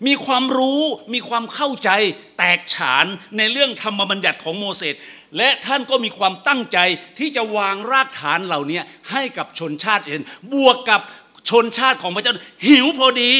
[0.08, 0.82] มีความรู้
[1.13, 1.89] มีความเข้าใจ
[2.38, 3.06] แตกฉาน
[3.38, 4.95] ในเรื่องธรรมบัญญัติของโมเสส
[5.37, 6.77] และท่านก็มีความตั้งใจ
[7.19, 8.79] ที่จะวางรากฐานเหล่านี้
[9.11, 11.01] ให้กับชนชาติเอื่นบวกกับ
[11.49, 12.33] ชนชาติของพระเจ้า
[12.65, 13.31] หิวพอดี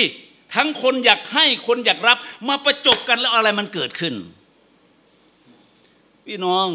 [0.56, 4.14] ทั้งคนอยากให้คนอยากรับ มาประจบกันแล้วอะไรมันเกิดขึ้น
[6.26, 6.68] พี่น้อง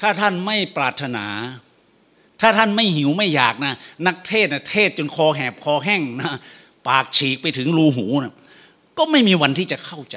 [0.00, 1.26] ถ้าท่านไม่ปรารถนา
[2.40, 3.74] ถ้าท่านไม่หิวไม่อยากนะ
[4.06, 6.32] นักเทศนะเทศจนคอแหบคอแห้งนะ
[6.88, 8.34] ปากฉีกไปถึงรูหูนะ
[8.98, 10.16] ก็ไม่มีวันที่จะเข้าใจ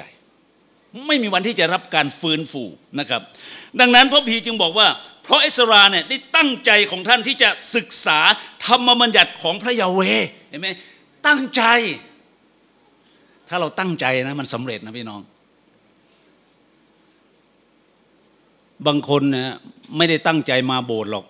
[1.06, 2.64] ไม่มีวันที่จะรับการฟื้นฟู
[2.98, 3.22] นะครับ
[3.80, 4.88] ดังนั้นพระพีจึงบอกว่า
[5.22, 8.18] เพราะเอสราเนี่ยได้ตั้งใจของท่านที่จะศึกษา
[8.66, 10.00] ธรรมบัญญัติของพระยาเว
[10.48, 10.68] เห็นไหม
[11.26, 11.62] ตั้งใจ
[13.48, 15.20] ถ้าเราตั้งใจนะมันสำเร็จนะพี่น้อง
[18.86, 19.56] บางคนนะ
[19.96, 21.26] ไม่ได้ตั้งใจมาโบสถ์หรอก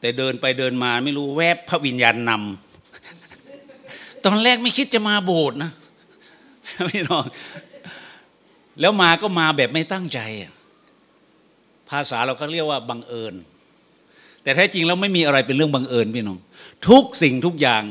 [0.00, 5.70] แต่เดินไปเดินมาไม่รู้แวบพระวิญญาณนำตอนแรกไม่คิดจะมาโบสถ์นะ
[6.92, 7.24] พี่น้อง
[8.80, 10.20] แล้วมาก็มาแบบไม่ตั้งใจ
[11.90, 13.34] ภาษาเราก็เรียกว่าบังเอิญ
[14.42, 16.38] แต่แท้จริงแล้วไม่มีอะไรเป็นเรื่องบังเอิญพี่น้อง
[16.88, 17.82] ทุกสิ่งทุกอย่าง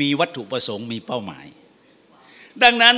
[0.00, 1.46] มีวัตถุประสงค์มีเป้าหมาย
[2.62, 2.96] ดังนั้น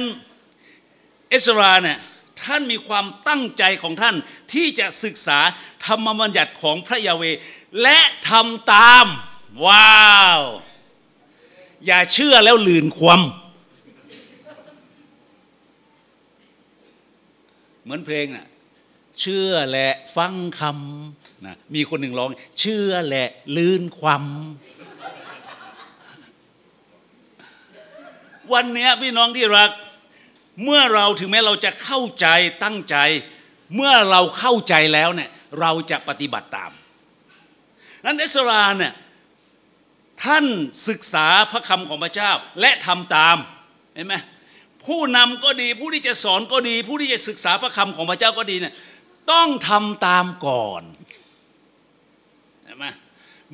[1.31, 1.99] เอสราเนี่ย
[2.43, 4.17] ท่านมีความตั้งใจของท่าน
[4.53, 5.39] ที่จะศึกษา
[5.85, 7.23] ธรรมบัญญัติของพระยาเว
[7.83, 9.07] และทำตาม
[9.67, 10.43] ว้าว
[11.87, 13.21] อย่าเชื่อแล้วลืนความ
[17.87, 18.47] เหมือนเพลงน่ะ
[19.21, 22.29] เชื่อและฟังคำนะมีคนหนึ่งร้อง
[22.61, 23.25] เชื่อและ
[23.57, 24.25] ลืนความ
[28.53, 29.71] วันนี้พี่น้องที่รัก
[30.65, 32.27] เมื่อเราถึงแม้เราจะเข้าใจ
[32.65, 32.97] ตั้งใจ
[33.75, 36.71] เมื่อเราเข้าใจแล้วเนี่ยเราจะปฏิบัติตาม
[38.05, 38.93] นั้นเอสราเนี่ย
[40.25, 40.45] ท่าน
[40.89, 43.37] ศึกษาพระคำของพระเจ้าและทำตาม
[43.95, 44.15] เห็นไหม
[44.87, 48.75] ผู้นำก็ดี ผู้ที่จะสอนก็ดี ผู้ที่จะศึกษาพระคำของพระเจ้าก็ดีเนี่ย
[49.33, 50.83] ต้องทำตามก่อน
[52.65, 52.87] เห็นไหม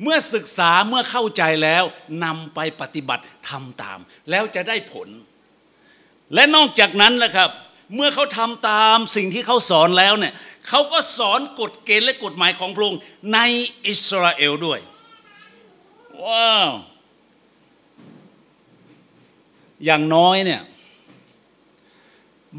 [0.01, 1.83] เมื่อศึกษาเมื่อเข้าใจแล้ว
[2.23, 5.07] นำไปปฏิบัติทำตาม แล้วจะได้ผล
[6.33, 7.49] และนอกจากนั้นนะครับ
[7.95, 10.33] เมื่อเขาทำตามสิ่งที่เขาสอนแล้วเนี่ย
[10.67, 13.01] เขาก็สอนกฎเกณฑ์และกฎหมายของพระองค์
[13.33, 13.39] ใน
[13.87, 14.79] อิสราเอลด้วย
[16.23, 16.71] ว้าว
[19.85, 20.61] อย่างน้อยเนี่ย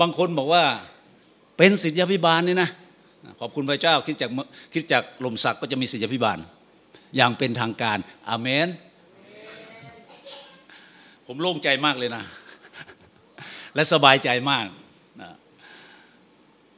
[0.01, 0.65] บางคนบอกว่า
[1.59, 2.71] เป็นสิทธิพิบาลนี่นะ
[3.41, 4.31] ขอบคุณพระเจ้าคิดจาก
[4.75, 6.39] คิดจากลมศักดิ์ก็จะมีสิทธิพิบาล
[7.17, 8.69] อย่างเป็นทางการอาเมน
[11.27, 12.23] ผมโล่งใจมากเลยนะ
[13.75, 14.67] และสบายใจมาก
[15.23, 15.31] นะ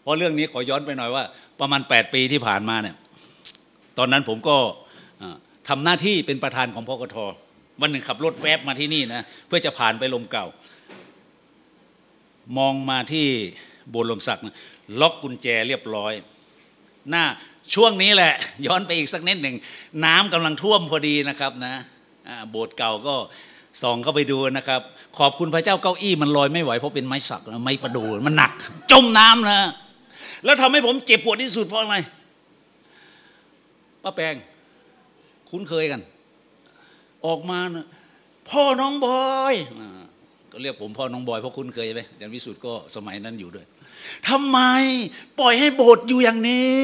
[0.03, 1.25] เพราะเรื่องนี้ขอย้อนไปหน่อยว่า
[1.61, 2.97] ประมาณ 8 ปีที่ผ่านมาเนี่ย
[3.99, 4.57] ตอนนั้นผมก็
[5.69, 7.17] ทำหน้าที่เป็นประธานของพกท
[7.81, 10.47] วันหนึ่งขับรถแวบมาที่นี่นะเพื่อจะผ่านไปลมเก่า
[12.57, 13.29] มองมาที่
[13.91, 14.45] โบนลมศักดิ์
[15.01, 16.13] ล็อกกุญแจเรียบร้อย
[17.11, 17.25] หน้า
[17.75, 18.35] ช่วงนี้แหละ
[18.67, 19.57] ย้อนไปอีกสักนิดหนึ่ง
[20.05, 21.75] น้ำกำลังท่วมพอดีนะครับนะ
[22.51, 23.15] โบสถ์เก่าก็
[23.83, 24.81] ส่องเข้าไปดูนะครับ
[25.19, 28.53] ขอบคุณพระเจ้าเก้าอี้มันลอยไม่ไหวเพราะเป็นไม้สักไม้ประดูมันหนัก
[28.91, 29.61] จมน้ำนะ
[30.45, 31.97] แล้วทำให้ผมเจ็บปวดที่สุดเพราะอะไร
[34.03, 34.35] ป้าแปง
[35.51, 36.01] คุ้นเคยกัน
[37.27, 37.87] ออกมานะ
[38.51, 39.55] พ่อน้องบอย
[40.63, 43.67] เรียกผมพ่อน้องบอยเพราะคุ้นเคยไหมอาจารย์วิสุทธ์ก็สมัยนั้นอยู่ด้วย
[44.29, 44.59] ทำไม
[45.41, 46.81] ปล่อยให้โบสถ์อยู่อย่างนี้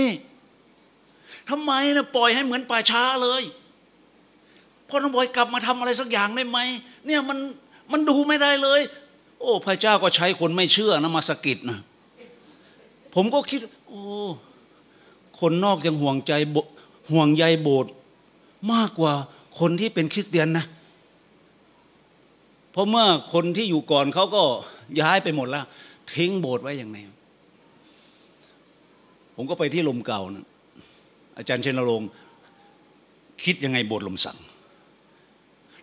[1.51, 3.43] ทำไมนะปล่อยให้เหมือนป่าช้าเลย
[4.89, 6.59] พ่อน้องบอยกลับมาทำอะไรสักอย่างได้ไหม
[7.07, 7.39] เนี่ยมัน
[7.93, 8.81] มันดูไม่ได้เลย
[9.41, 11.79] โอ้พระเจ้าก็ใช้คนไม่เชื่อนะมาสกิดนะ
[13.15, 14.03] ผมก็คิด โอ้
[15.41, 16.33] คนนอกยังห่วงใจ
[17.13, 17.93] ห่วงใยโบสถ์
[18.73, 19.13] มากกว่า
[19.59, 20.67] คนที่เป็นคริสเตียนนะ
[22.73, 24.43] เพราะเมื่อคนที่อยู่ก่อนเขาก็
[25.01, 25.65] ย้ายไปหมดแล้ว
[26.15, 26.97] ทิ้งโบสถ์ไว้อย่างไร
[29.37, 30.47] ผมก็ไปที่ลมเก่านะ
[31.39, 32.11] อาจารย์เชนรงค์
[33.45, 34.39] คิดยังไงโบสถ์ลมสัง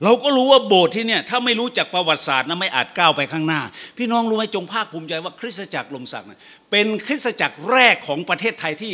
[0.04, 3.62] เราก็รู้ว่าโบสถ์ที่เนี่ยถ้าไม่รู้จักประวัติศาสตร์นะไม่อาจก้าวไปข้างหน้า
[3.98, 6.28] พี่น้องรู้ไหมจงภาคภูมิใจว่าคริสตจักรลมศักดิ์
[6.72, 8.94] เป็นคริสตจักรแรกของประเทศไทยที่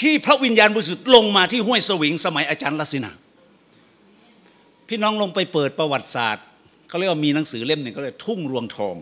[0.00, 3.10] ที่พระวิญญาณบริสุทธิ์ลงมาที่ห้วยสวิงสมัยอาจารย์ลักษณะ
[4.88, 6.44] พี่น้องลงไปเปิดประวัติศาสตร์
[6.90, 8.96] เขาเรียกว่ามีหนังสือเล่มหนึ่งเขาเรียกทุ่งรวงทอง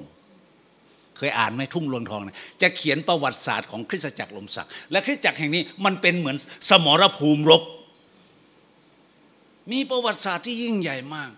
[1.16, 6.36] เคยอ่านไหมทุ่งรวงทองนะจะเขียนประวัติศาสตร์ของคริสตจักรลมศักดิ์และคริสตจักรแห่งนี้มันเป็นเหมือน
[6.70, 7.62] สมรภูมิรบ
[9.72, 11.30] มีประวัติศาสตร์ที่ยิ่งใหญ่มาก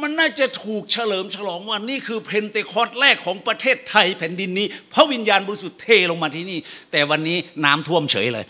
[0.00, 6.58] มันน่าจะถูกเฉลิมฉลองว่านี่คือเพนเทคอสต์แรกของประเทศไทยแผ่นดินนี้พระวิญญาณบริสุทธิ์เทลงมาที่นี่
[6.92, 8.46] แต่วันนี้น้ำท่วมเฉยเลย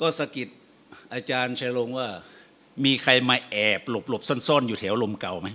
[0.00, 0.48] ก็สะกิด
[1.14, 2.08] อาจารย์ชัยลงว่า
[2.84, 5.48] มีใครมาแอบหลบหลบซ่อนๆ อยู่แถวลมเก่าไหม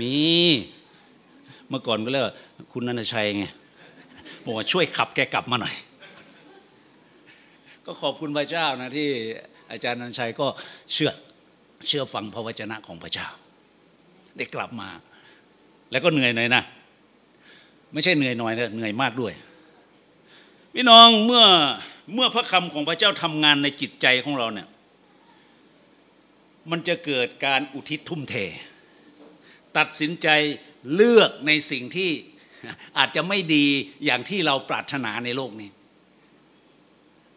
[0.00, 0.16] มี
[1.68, 2.26] เมื่อก่อนก็เรียก
[2.72, 3.44] คุณนันชัยไง
[4.44, 5.74] บอกว่าช่วยขับแกกลับมาหน่อย
[7.84, 9.08] ก็ขอบคุณพระเจ้านะที่
[9.70, 10.46] อาจารย์นันชัยก็
[10.92, 11.10] เชื่อ
[11.86, 13.28] เชื่อฟังพระวจนะของพระเจ้า
[14.36, 14.88] ได้กลับมา
[15.90, 16.62] แล้วก็เหนื่อยหน่อยนะ
[17.92, 19.32] ไม่ใช่เหนื่อยหน่อยนะเหนื่อยมากด้วย
[20.74, 21.44] พี่น้องเมื่อ
[22.14, 24.68] เมื่อพระคำของพระเจ้าทำงานในจิตใจของเราเนี่ย
[26.70, 28.34] มันจะเกิดการอุทิศทุ่มเท
[29.78, 30.28] ตัดสินใจ
[30.94, 32.10] เลือกในสิ่งที่
[32.98, 33.66] อาจจะไม่ดี
[34.04, 35.70] อย่างที่เราปรารถนาในโลกนี้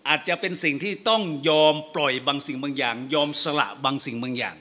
[0.07, 4.55] อาจจะเป็นสิ่งที่ต้องยอมปล่อยบางสิ่งบางอย่าง ยอมสละบางสิ่งบางอย่าง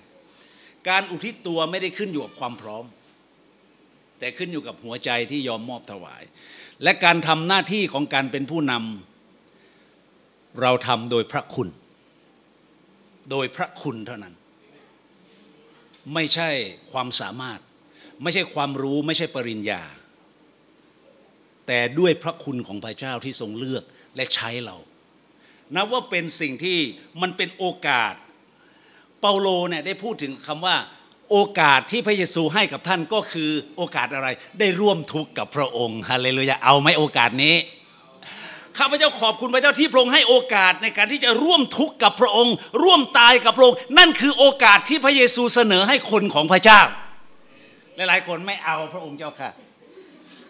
[0.88, 2.84] การอุทิศตัวไม่ได้ขึ้นอยู่กับความพร้อม
[4.18, 6.22] แต่ขึ้นอยู่กับหัวใจที่ยอมมอบถวาย
[6.82, 11.68] และการทำหน้าที่ของการเป็นผู้นำเราทำโดยพระคุณ
[13.30, 14.34] โดยพระคุณเท่านั้น
[16.14, 16.50] ไม่ใช่
[16.92, 17.60] ความสามารถ
[18.22, 19.82] ไม่ใช่ความรู้ไม่ใช่ปริญญา
[21.66, 23.84] แต่ด้วยพระคุณของพระเจ้าที่ทรงเลือก
[24.16, 24.76] และใช้เรา
[25.74, 26.78] นับว่าเป็นสิ่งที่
[27.20, 28.14] มันเป็นโอกาส
[29.20, 30.76] เปาโลเนี่ยได้พูดถึงคำว่า
[31.30, 37.54] โอกาสที่พระเยซูให้กับท่านก็คือโอกาสอะไร ได้ร่วมทุกข์กับพระองค์ฮาเลลูยาเอาไหมโอกาสนี้
[38.78, 46.80] ข้าพเจ้าขอบคุณพระเจ้าที่พระองค์ให้โอกาสในการที่จะร่วมทุกข์กับพระองค์ ร่วมตายกับพระองค์ นั่นคือโอกาสที่พระเยซูเสนอให้คนของพระเจ้า
[47.96, 49.50] หลายๆ คนไม่เอาพระองค์เจ้าค่ะ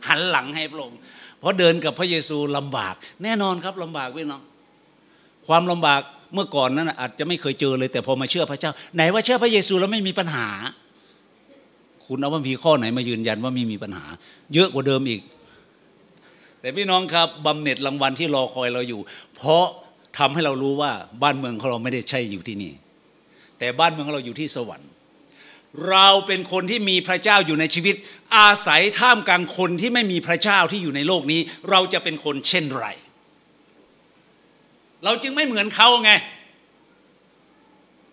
[0.09, 0.99] หันหลังให้พระองค์
[1.41, 4.43] เพราะเดินกับพระเยซูลำบาก แน่นอนครับลำบากพี่น้อง
[5.47, 6.01] ความลำบาก
[6.35, 10.49] เมื่อก่อนนั้นอาจจะไม่เคยเจอเลย แต่พอมาเชื่อพระเจ้า ไหนว่าเชื่อพระเยซูแล้วไม่มีปัญหา
[12.07, 14.05] คุณเอาว่ามีข้อไหนมายืนยันว่าไม่มีปัญหา
[14.55, 15.21] เยอะกว่าเดิมอีก
[16.61, 19.01] แต่พี่น้องครับบำเหน็จรางวัลที่รอคอยเราอยู่
[19.37, 19.65] เพราะ
[20.19, 20.93] ทำให้เรารู้ว่า
[21.23, 22.73] บ้านเมืองของเราไม่ได้ใช่อยู่ที่นี่
[23.59, 24.89] แต่บ้านเมืองของเราอยู่ที่สวรรค์
[25.89, 27.95] เราเป็นคนที่มีพระเจ้าอยู่ในชีวิต
[28.37, 32.87] อาศัยท่ามกลางคนที่ไม่มีพระเจ้าที่อยู่ในโลกนี้ เราจะเป็นคนเช่นไร
[35.05, 36.13] เราจึงไม่เหมือนเขาไง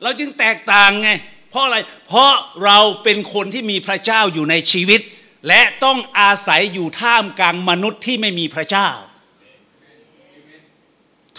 [0.03, 1.09] เราจึงแตกต่างไง
[1.49, 2.31] เพราะอะไรเพราะ
[2.65, 5.01] เราเป็นคนที่มีพระเจ้าอยู่ในชีวิต
[5.47, 8.89] และต้องอาศัยอยู่ท่ามกลางมนุษย์ที่ไม่มีพระเจ้า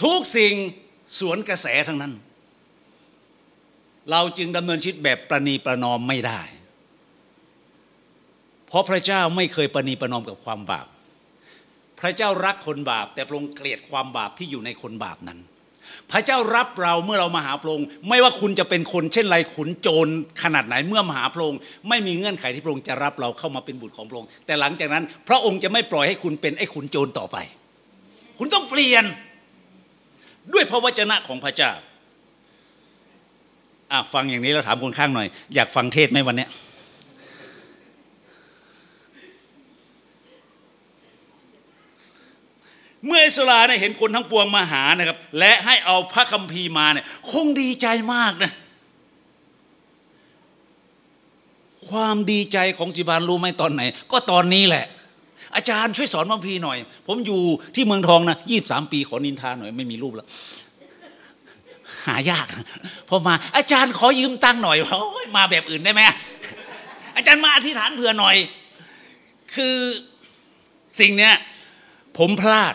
[0.03, 0.53] ทุกสิ่ง
[1.19, 2.13] สวนกระแสทั้งนั้น
[4.11, 6.41] เราจึงดำเนินชีวิตแบบประนีประนอมไม่ได้
[8.67, 10.87] เพราะพระเจ้าไม่เคยประนีประนอมกับความบาป
[11.99, 15.39] พระเจ้ารักคนบาป แต่พระองค์เกลียดความบาปที่อยู่ในคนบาปนั้น
[16.11, 20.07] พระเจ้ารับเราเมื่อเรามาหาพระองค์ไม่ว่าคุณจะเป็นคนเช่นไรขุนโจร
[20.43, 27.37] ขนาดไหนเมื่อมาหาพระองค์ไม่มีเงื่อนไขที่พระองค์จะรับเราเข้ามาเป็นบุตรของพระองค์แต่หลังจากนั้น พระองค์จะไม่ปล่อยให้คุณเป็นไอ้ขุนโจรต่อไป
[28.37, 29.03] คุณต้องเปลี่ยน
[30.53, 31.71] ด้วยพระวจนะของพระเจ้า
[33.91, 36.47] อะฟังอย่างนี้เราถามคนข้างหน่อย อยากฟังเทศไหมวันนี้
[43.05, 48.51] เมื่ออิสราเนี่ยเห็นคนทั้งปวงมาหานะครับ และให้เอาพระคัมภีร์มาเนี่ยคงดีใจมากนะ
[51.89, 53.81] ความดีใจของสิบานรู้ไหมตอนไหน
[54.11, 54.85] ก็ตอนนี้แหละ
[55.55, 57.41] อาจารย์ช่วยสอนพระคัมภีร์หน่อย ผมอยู่
[57.75, 60.27] ที่เมืองทองนะยี่สามปีขอนินทาหน่อยไม่มีรูปแล้ว
[62.05, 62.47] หายาก
[63.09, 64.77] พอมา อาจารย์ขอยืมตังค์หน่อย
[65.37, 66.01] มาแบบอื่นได้ไหม
[67.15, 68.35] อาจารย์มาอธิษฐานเผื่อหน่อย
[69.55, 69.75] คือ
[70.99, 71.35] สิ่งเนี้ย
[72.17, 72.73] ผมพลาด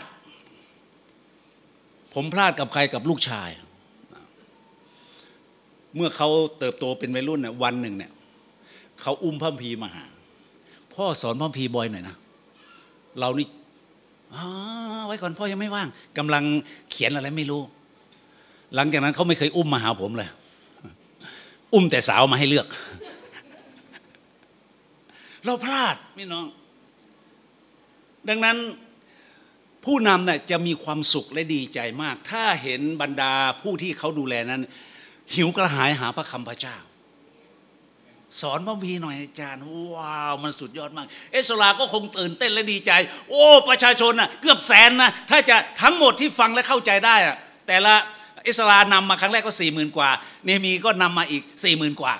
[2.14, 3.50] ผมพลาดกับใครกับลูกชาย
[5.96, 8.12] เมื่อเขาเติบโตเป็นวัยรุ่นเนี่ยวันหนึ่งเนี่ย
[9.00, 10.04] เขาอุ้มพระพีมาหา
[10.94, 12.16] พ่อสอนพระพีบอยหน่อยนะ
[13.18, 13.46] เรานี่
[15.06, 16.44] ไว้ก่อนพ่อยังไม่ว่างกำลัง
[16.90, 17.62] เขียนอะไรไม่รู้
[18.74, 20.28] หลังจากนั้นเขาไม่เคยอุ้มมาหาผมเลย
[21.74, 22.66] อุ้มแต่สาวมาให้เลือก
[25.44, 26.46] เราพลาดพี่น้อง
[28.28, 28.56] ดังนั้น
[29.84, 34.62] ผู้นำน่ะจะมีความสุขและดีใจมาก ถ้าเห็นบรรดาผู้ที่เขาดูแลนั้น
[35.34, 36.76] หิวกระหายหาพระคำพระเจ้า
[38.40, 39.62] สอนพระพีหน่อยอาจารย์
[39.94, 42.92] ว้าว มันสุดยอดมาก เอสราก็คงตื่นเต้นและดีใจ
[43.30, 47.94] โอ้ ประชาชนน่ะเกือบแสนนะ ถ้าจะทั้งหมดที่ฟังและเข้าใจได้อะแต่ละ
[48.44, 50.10] เอสรานำมาครั้งแรกก็สี่หมื่นกว่า
[50.46, 52.14] เนมีก็นำมาอีกสี่หมื่นกว่า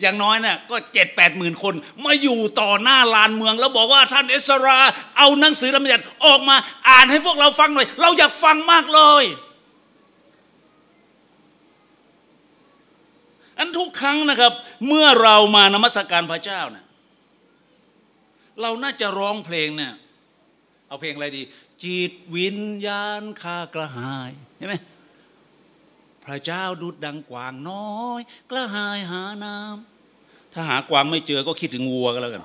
[0.00, 4.78] อย่างน้อยเนี่ยก็เจ็ดแปดหมื่นคน มาอยู่ต่อหน้าลานเมือง แล้วบอกว่าท่านเอสรา
[5.18, 6.56] เอาหนังสือธรรมยัติออกมา
[6.88, 9.24] อ่านให้พวกเราฟังหน่อย เราอยากฟังมากเลย
[13.58, 14.52] อันทุกครั้งนะครับ
[14.86, 16.84] เมื่อเรามานมัสการพระเจ้าเนี่ย
[18.62, 19.92] เราน่าจะร้องเพลงเนี่ย
[20.88, 21.42] เอาเพลงอะไรดี
[21.84, 24.74] จิตวิญญาณข้ากระหายใช่ไหม
[26.24, 32.44] พระเจ้าดุดดังกวางน้อย กระหายหาน้ำถ้าหากวางไม่เจอก็คิดถึงวัวก็แล้วกัน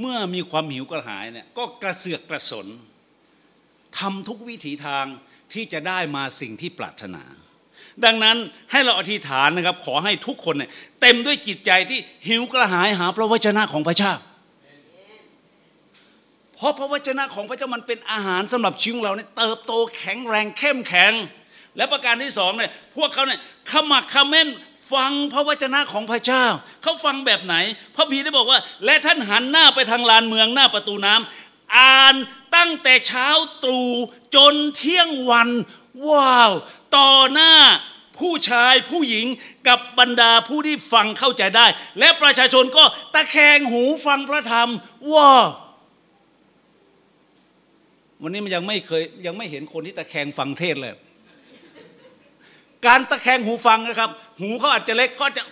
[0.00, 2.66] เมื่อมีความหิวกระหายเนี่ยก็กระเสือกกระสน
[3.98, 5.04] ทำทุกวิถีทาง
[5.52, 7.22] ที่จะได้มาสิ่งที่ปรารถนา
[8.04, 8.36] ดังนั้น
[8.72, 14.12] ให้เราอธิษฐานนะครับ ขอให้ทุกคนเนี่ยเต็มด้วยจิตใจที่หิวกระหายหาพระวจนะของพระเจ้า
[16.56, 21.12] เพราะพระวจนะของพระเจ้ามันเป็นอาหารสำหรับชีวิตเราเนี่ยเติบโตแข็งแรงเข้มแข็ง
[21.76, 23.40] และประการที่สองเนี่ยพวกเขาเนี่ย
[23.70, 24.48] ขมักขม้น
[24.92, 26.44] ฟังพระวจนะของพระเจ้า
[26.82, 27.54] เขาฟังแบบไหน
[27.96, 32.14] พระพีได้บอกว่า และท่านหันหน้าไปทางลานเมืองหน้าประตูน้ำอ่าน
[32.56, 33.28] ตั้งแต่เช้า
[33.64, 33.90] ตรู่
[34.36, 35.50] จนเที่ยงวัน
[36.08, 36.52] ว้าว
[36.96, 37.54] ต่อหน้า
[38.18, 39.26] ผู้ชายผู้หญิง
[39.68, 41.66] กับบรรดาผู้ที่ฟังเข้าใจได้
[41.98, 44.70] และประชาชนก็ตะแคงหูฟังพระธรรม
[45.12, 45.63] ว่าว
[48.26, 50.94] วันนี้มันยังไม่เคยยังไม่เห็นคนที่ตะแคงฟังเทศเลย
[52.86, 54.10] การตะแคงหูฟังนะครับ
[54.40, 55.42] หูเขาอาจจะเล็กเขาจะ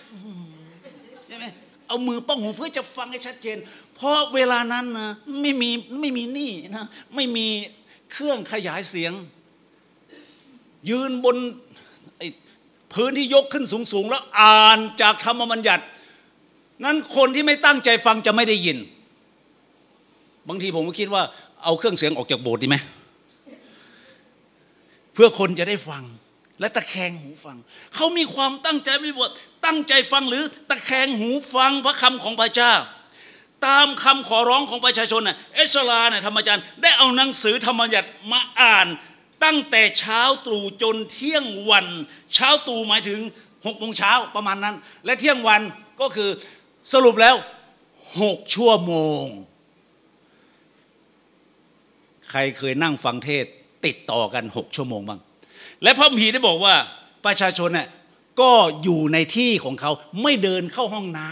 [1.27, 1.45] ใช่ไหม
[1.87, 3.57] เอามือป้องหูเพื่อจะฟังให้ชัดเจน
[3.95, 7.47] เพราะเวลานั้นนะไม่มีไม่มีนี่นะไม่มี
[8.11, 9.13] เครื่องขยายเสียง
[10.89, 11.37] ยืนบน
[12.93, 15.83] พื้นที่ยกขึ้นสูงๆ แล้วอ่านจากธรรมบัญญัติ
[16.83, 18.77] นั้นคนที่ไม่ตั้งใจฟังจะไม่ได้ยิน
[20.49, 21.23] บางทีผมก็คิดว่า
[21.63, 22.77] เอาเครื่องเสียงออกจากโบสถ์ดีไหม
[25.13, 26.03] เพื่อคนจะได้ฟัง
[26.59, 27.57] และตะแคงหูฟัง
[27.95, 29.29] เขามีความตั้งใจไม่บวช
[29.65, 32.73] ตั้งใจฟังหรือตะแคงหูฟังพระคำของพระเจ้า
[33.65, 38.87] ตามคำขอร้องของประชาชนน่ะเอสลาเนี่ยธรรมจารย์ ได้เอาหนังสือธรรมบัญญัติมาอ่าน
[39.43, 41.87] ตั้งแต่เช้าตรู่จนเที่ยงวัน
[42.33, 43.19] เช้าตรู่หมายถึง
[43.65, 44.75] หกโมงเช้าประมาณนั้น
[45.05, 45.61] และเที่ยงวัน
[46.01, 46.29] ก็คือ
[46.93, 47.35] สรุปแล้ว
[48.21, 49.25] หกชั่วโมง
[52.35, 53.45] ใครเคยนั่งฟังเทศ
[53.85, 55.19] ติดต่อกันหกชั่วโมงบ้าง
[55.83, 56.75] และพระมีได้บอกว่า
[57.25, 57.87] ประชาชนเนี่ย
[58.41, 58.51] ก็
[58.83, 59.91] อยู่ในที่ของเขา
[60.21, 61.29] ไม่เดินเข้าห้องน้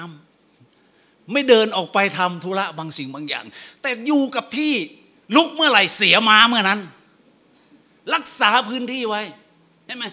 [0.65, 3.45] ำไม่เดินออกไปทำธุระบางสิ่งบางอย่าง
[3.81, 4.73] แต่อยู่กับที่
[5.35, 6.79] ลุกเมื่อไหร่เสียมาเมื่อนั้น
[8.13, 9.21] รักษาพื้นที่ไว้
[9.85, 10.05] ใช่ไหม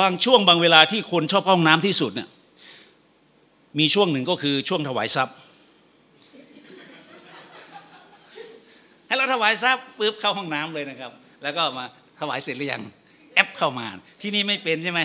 [0.00, 2.28] บางช่วงบางเวลาที่คนชอบเข้าห้องน้ำที่สุดเนี่ย
[3.78, 5.36] มีช่วงหนึ่งก็คือช่วงถวายทรัพย์
[9.14, 11.84] ให้เราถวายทรัพย์ปุ๊บเข้าห้องน้ำเลยนะครับ แล้วก็มา
[12.20, 12.82] ถวายเสร็จหรือยัง
[13.34, 13.86] แอปเข้ามา
[14.20, 15.00] ที่นี่ไม่เป็นใช่ไหม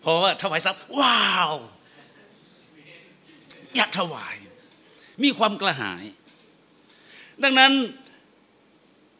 [0.00, 1.54] เพราะว่าถวายทรัพย์ว้าว
[3.76, 4.36] อยากถวาย
[5.22, 6.04] มีความกระหาย
[7.42, 7.72] ดังนั้น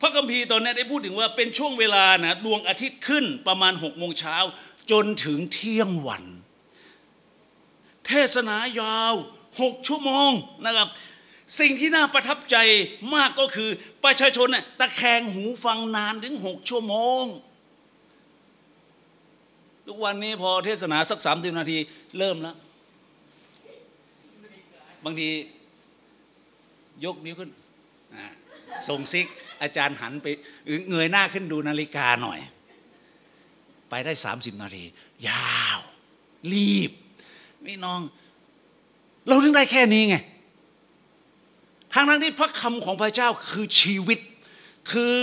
[0.00, 4.36] พระคัมภีร์ตอนนี้ได้พูดถึงว่าเป็นช่วงเวลานะดวงอาทิตย์ขึ้นประมาณหกโมงเช้า
[4.90, 6.24] จนถึงเที่ยงวัน
[8.06, 9.14] เทศนายาว
[9.60, 10.30] หกชั่วโมง
[10.66, 10.88] นะครับ
[11.60, 12.56] สิ่งที่น่าประทับใจ
[13.14, 13.70] มากก็คือ
[14.04, 14.48] ประชาชน
[14.80, 17.24] ตะแคงหูฟังนานถึงหกชั่วโมง
[19.86, 21.78] ทุกวันนี้พอเทศนาสักสามสิบนาที
[22.18, 22.56] เริ่มแล้ว
[25.04, 25.28] บางที
[27.04, 27.50] ยกนิ้วขึ้น
[28.88, 29.26] ส่งซิก
[29.62, 30.26] อาจารย์หันไป
[30.90, 32.38] เงยหน้าขึ้นดูนาฬิกาหน่อย
[33.90, 34.84] ไปได้สามสิบนาที
[35.28, 35.80] ยาว
[36.52, 36.90] รีบ
[37.66, 38.00] พี่น้อง
[39.28, 40.16] เราถึงได้แค่นี้ไง
[41.94, 44.18] ทางนั้นที่พระคำของพระเจ้าคือชีวิต
[44.92, 45.16] คือ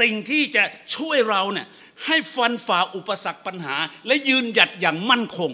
[0.00, 0.64] สิ่งที่จะ
[0.96, 1.66] ช่วยเราเนี่ย
[2.06, 3.76] ให้ฟันฝ่าอุปสรรคปัญหา
[4.06, 5.52] และยืนหยัดอย่างมั่นคง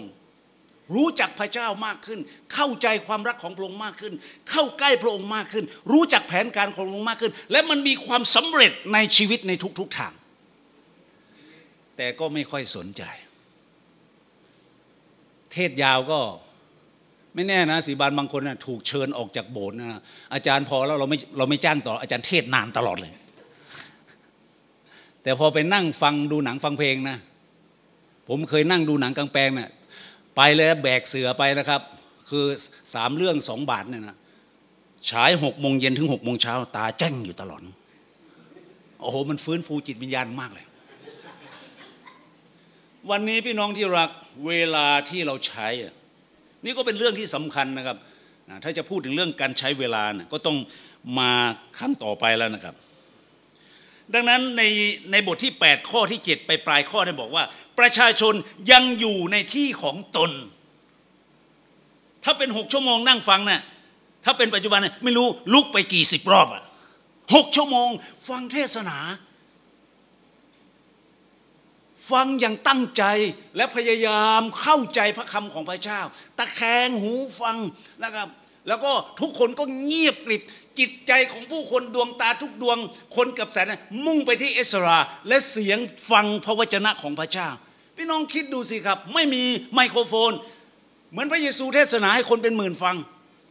[0.95, 2.19] รู้จักพระเจ้ามากขึ้น
[2.53, 4.13] เข้าใจความรักของพระองค์มากขึ้น
[4.51, 10.13] เข้าใกล้พระองค์มากขึ้น รู้จักแผนการของพระองค์มากขึ้น และมันมีความสำเร็จในชีวิตในทุกๆทาง
[11.97, 13.03] แต่ก็ไม่ค่อยสนใจ
[15.51, 16.19] เทศยาวก็
[17.35, 20.01] ไม่แน่นะสีบานบางคนนะถูกเชิญออกจากโบสถ์นะ
[20.33, 23.13] อาจารย์พอแล้วเราไม่เราไม่จ้างต่ออาจารย์เทศนานตลอดเลย
[25.23, 27.17] แต่พอไปนั่งฟังดูหนังฟังเพลงนะ
[28.27, 29.69] ผมเคยนั่งดูหนังกลางแปลงเนะ่ย
[30.35, 31.81] ไปเลยแบกเสือไปนะครับ
[32.29, 32.45] คือ
[32.93, 34.17] สามเรื่องสองบาทเนี่ยนะ
[35.09, 37.61] ฉายหกโมงเย็นถึงหกโมงเช้าตาแจ้งอยู่ตลอด
[39.01, 40.65] โอ้โหมันฟื้นฟูจิตวิญญาณมากเลย
[43.09, 44.09] วันนี้พี่น้องที่รัก
[44.47, 45.67] เวลาที่เราใช้
[46.63, 47.97] นี่ก็เป็นเรื่องที่สำคัญนะครับ
[48.63, 50.57] ถ้าจะพูดถึงเรื่องการใช้เวลานะก็ต้อง
[51.19, 51.31] มา
[51.79, 52.75] ขั้นต่อไปแล้วนะครับ
[54.13, 54.63] ดังนั้นใน
[55.11, 57.43] ในบทที่ 8 ข้อที่ 7 ไปปลายข้อได้บอกว่า
[57.79, 58.33] ประชาชน
[58.71, 60.31] ยังอยู่ในที่ของตน
[62.23, 63.61] ถ้าเป็นหกชั่วโมงนั่งฟังนะ่ะ
[64.25, 66.63] ถ้าเป็นปัจจุบันเนี่ยไม่รู้ลุกไปกี่สิบรอบอะ
[67.35, 67.89] หกชั่วโมง
[68.29, 68.97] ฟังเทศนา
[72.11, 73.03] ฟังอย่างตั้งใจ
[73.55, 76.01] และพยายามเข้าใจพระคำของพระเจ้า
[76.37, 77.57] ตะแคงหูฟัง
[78.03, 78.27] นะครับ
[78.67, 80.41] แล้วก็ทุกคนก็เงียบกริบ
[80.79, 82.77] จิตใจของผู้คนดวงตาทุกดวง
[83.15, 83.73] คนกับแสน
[84.05, 84.97] มุ่งไปที่เอสรา
[85.27, 85.79] และเสียง
[86.11, 87.49] ฟังพระวจนะของพระเจ้า
[87.97, 89.43] พี่น้องคิดดูสิครับ ไม่มี
[89.75, 90.31] ไมโครโฟน
[91.11, 92.95] เหมือนพระเยซูเทศนาให้คนเป็นหมื่นฟัง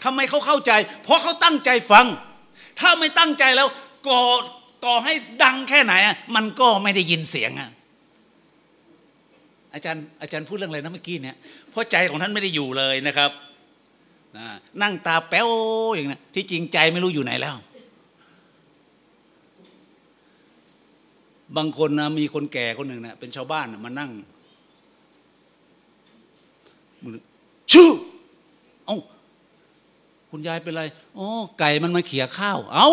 [0.04, 0.72] ทำไมเขาเข้าใจ
[1.04, 2.06] เพราะเขาตั้งใจฟัง
[2.80, 3.68] ถ้าไม่ตั้งใจแล้ว
[4.08, 4.22] ก่อ
[4.84, 5.94] ต่อให้ดังแค่ไหน
[6.34, 7.70] มันก็ไม่ได้ยินเสียงอะ
[9.74, 11.36] อาจารย์อาจารย์พูดเรื่องอะไรนะเมื่อกี้เนี่ย
[11.70, 13.30] เพราะใจของท่านไม่ได้อยู่เลยนะครับ
[14.82, 15.48] นั่งตาแป๊ว
[15.94, 17.56] อย่างนี้ที่จริงใจไม่รู้อยู่ไหนแล้ว
[21.56, 24.10] บางคนนะมีคนแก่คนหนึ่งนะเป็นชาวบ้านนะมานั่ง
[27.72, 27.90] ชื่อ
[28.86, 28.98] เอ้า
[30.30, 30.82] คุณยายเป็นไร
[31.18, 31.26] อ๋อ
[31.58, 32.90] ไก่มันมาเขี่ยข้าว เอา้า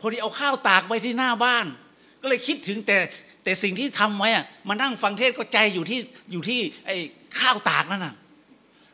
[0.00, 1.66] พอดีเอาข้าวตากไว้ที่หน้าบ้าน
[2.22, 2.96] ก็เลยคิดถึงแต่
[3.48, 5.98] แต่สิ่งที่ทำไว้อะมานั่งฟังเทศก็ใจอยู่ที่
[6.32, 6.96] อยู่ที่ไอ้
[7.38, 8.14] ข้าวตากนั่นน่ะ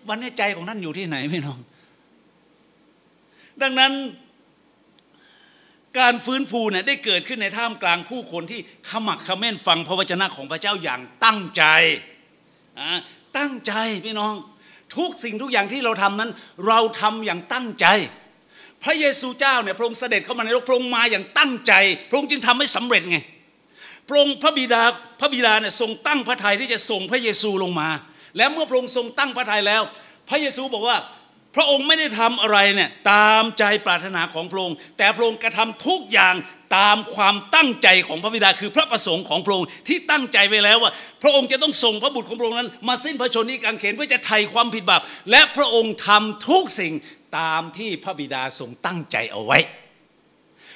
[0.08, 1.58] วันนี้ใจของท่านอยู่ที่ไหนพี่น้อง
[3.62, 3.92] ดังนั้น
[5.98, 11.64] การฟื้นฟูเนี่ยได้เกิดขึ้นในท่ามกลางผู้คนที่ขมักขม้นฟังพระวจนะของพระเจ้าอย่างตั้งใจ
[12.78, 12.90] อ่า
[13.38, 13.72] ตั้งใจ
[14.04, 14.32] พี่น้อง
[14.96, 16.30] ทุกสิ่งทุกอย่างที่เราทำนั้น
[16.68, 17.86] เราทำอย่างตั้งใจ
[18.82, 21.72] พระเยซูเจ้าเนี่ยพระองค์เสด็จเข้ามาในโลกพระองค์มาอย่างตั้งใจ
[22.08, 23.18] พระองค์จึงทำให้สำเร็จไง
[24.08, 24.82] พระองค์พระบิดา
[25.20, 27.88] พระบิดาเนี่ยทรงตั้งพระทัยที่จะส่งพระเยซูลงมา
[28.36, 29.82] แล้วเมื่อพระองค์ทรงตั้งพระทัยแล้ว
[30.28, 30.98] พระเยซูบอกว่า
[31.56, 36.34] พระองค์ไม่ได้ทำอะไรเนี่ยตามใจปรารถนาของพระองค์แต่พระองค์กระทำทุกอย่าง
[36.76, 40.92] ตามความตั้งใจของพระบิดาคือพระประสงค์ของพระองค์ที่ตั้งใจไว้แล้วว่า
[41.22, 45.00] พระองค์จะต้องส่งพระบุตรของพระองค์นั้น มาสิ้นพระชนนี้กางเขนเพื่อจะไถ่ความผิดบาป
[45.30, 46.92] และพระองค์ทำทุกสิ่ง
[47.38, 49.58] ตามที่พระบิดาทรงตั้งใจเอาไว้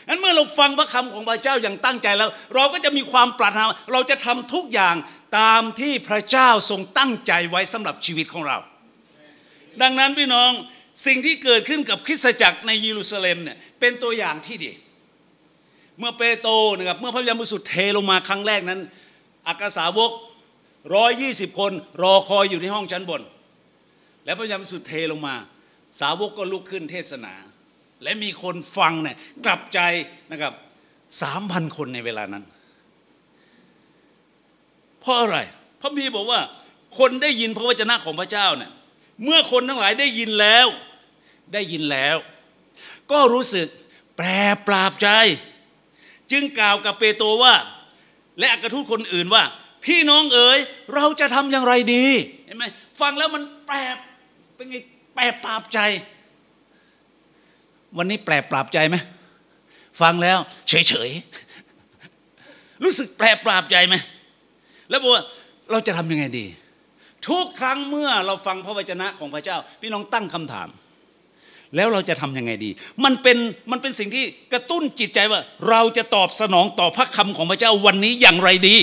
[0.09, 4.97] นั้นเมื่อเราฟังพระคำของพระเจ้าอย่างตั้งใจแล้ว เราก็จะมีความปรารถนาเราจะทำทุกอย่าง
[5.39, 8.59] ตามที่พระเจ้าทรงตั้งใจไว้สำหรับชีวิตของเรา
[9.83, 10.51] ดังนั้นพี่น้อง
[11.07, 14.73] สิ่งที่เกิดขึ้นกับคริสตจักรในเยรูซาเล็มเนี่ยเป็นตัวอย่างที่ดี
[15.99, 18.81] เมื่อเปโตรนะครับเมื่อพระยามบริสุทธิ์เทลงมาครั้งแรกนั้น
[19.49, 20.11] อักษาวก
[20.95, 23.23] ร้อยยี่สิบคนรอคอยอยู่ในห้องชั้นบน
[24.25, 25.35] แล้วพระยามบริสุทธิ์เทลงมา
[26.01, 27.35] สาวกก็ลุกขึ้นเทศนา
[28.03, 29.81] และมีคนฟังเนี่ยกลับใจ
[30.33, 30.53] นะครับ
[31.23, 32.45] สามพันคนในเวลานั้น
[35.01, 35.39] เพราะอะไร
[35.81, 36.41] พระบีร์บอกว่า
[36.99, 38.71] คนได้ยินพระวจนะของพระเจ้าเนี่ย
[39.25, 40.67] เมื่อคนทั้งหลายได้ยินแล้ว
[41.55, 42.17] ได้ยินแล้ว
[43.13, 43.67] ก็รู้สึก
[44.17, 44.27] แปร
[44.67, 45.09] ปราบใจ
[46.33, 47.55] จึงกล่าวกับเปโตรว่า
[48.39, 49.45] และอักทูตคนอื่นว่า
[49.85, 50.59] พี่น้องเอ๋ย
[50.95, 52.07] เราจะทำอย่างไรดี
[52.47, 52.65] เห็นไหม
[53.01, 53.77] ฟังแล้วมันแปร
[54.57, 54.77] เป็นไง
[55.15, 55.79] แปรปราบใจ
[57.97, 58.97] วันนี้แปรปราบใจไหม
[60.01, 63.95] ฟังแล้วเฉยๆรู้สึกแปรปราบใจไหม
[64.91, 65.25] แล้วบอกว่า
[65.71, 66.47] เราจะทำยังไงดี
[67.29, 70.69] ทุกครั้งเมื่อเราฟังพระวจนะของพระเจ้า พี่น้องตั้งคำถาม
[71.77, 72.71] แล้วเราจะทำยังไงดี
[73.05, 73.39] มันเป็น
[73.71, 78.77] มันเป็นสิ่งที่กระตุ้นจิตใจว่า เราจะตอบสนองต่อพระคำของพระเจ้าวันนี้อย่างไรดี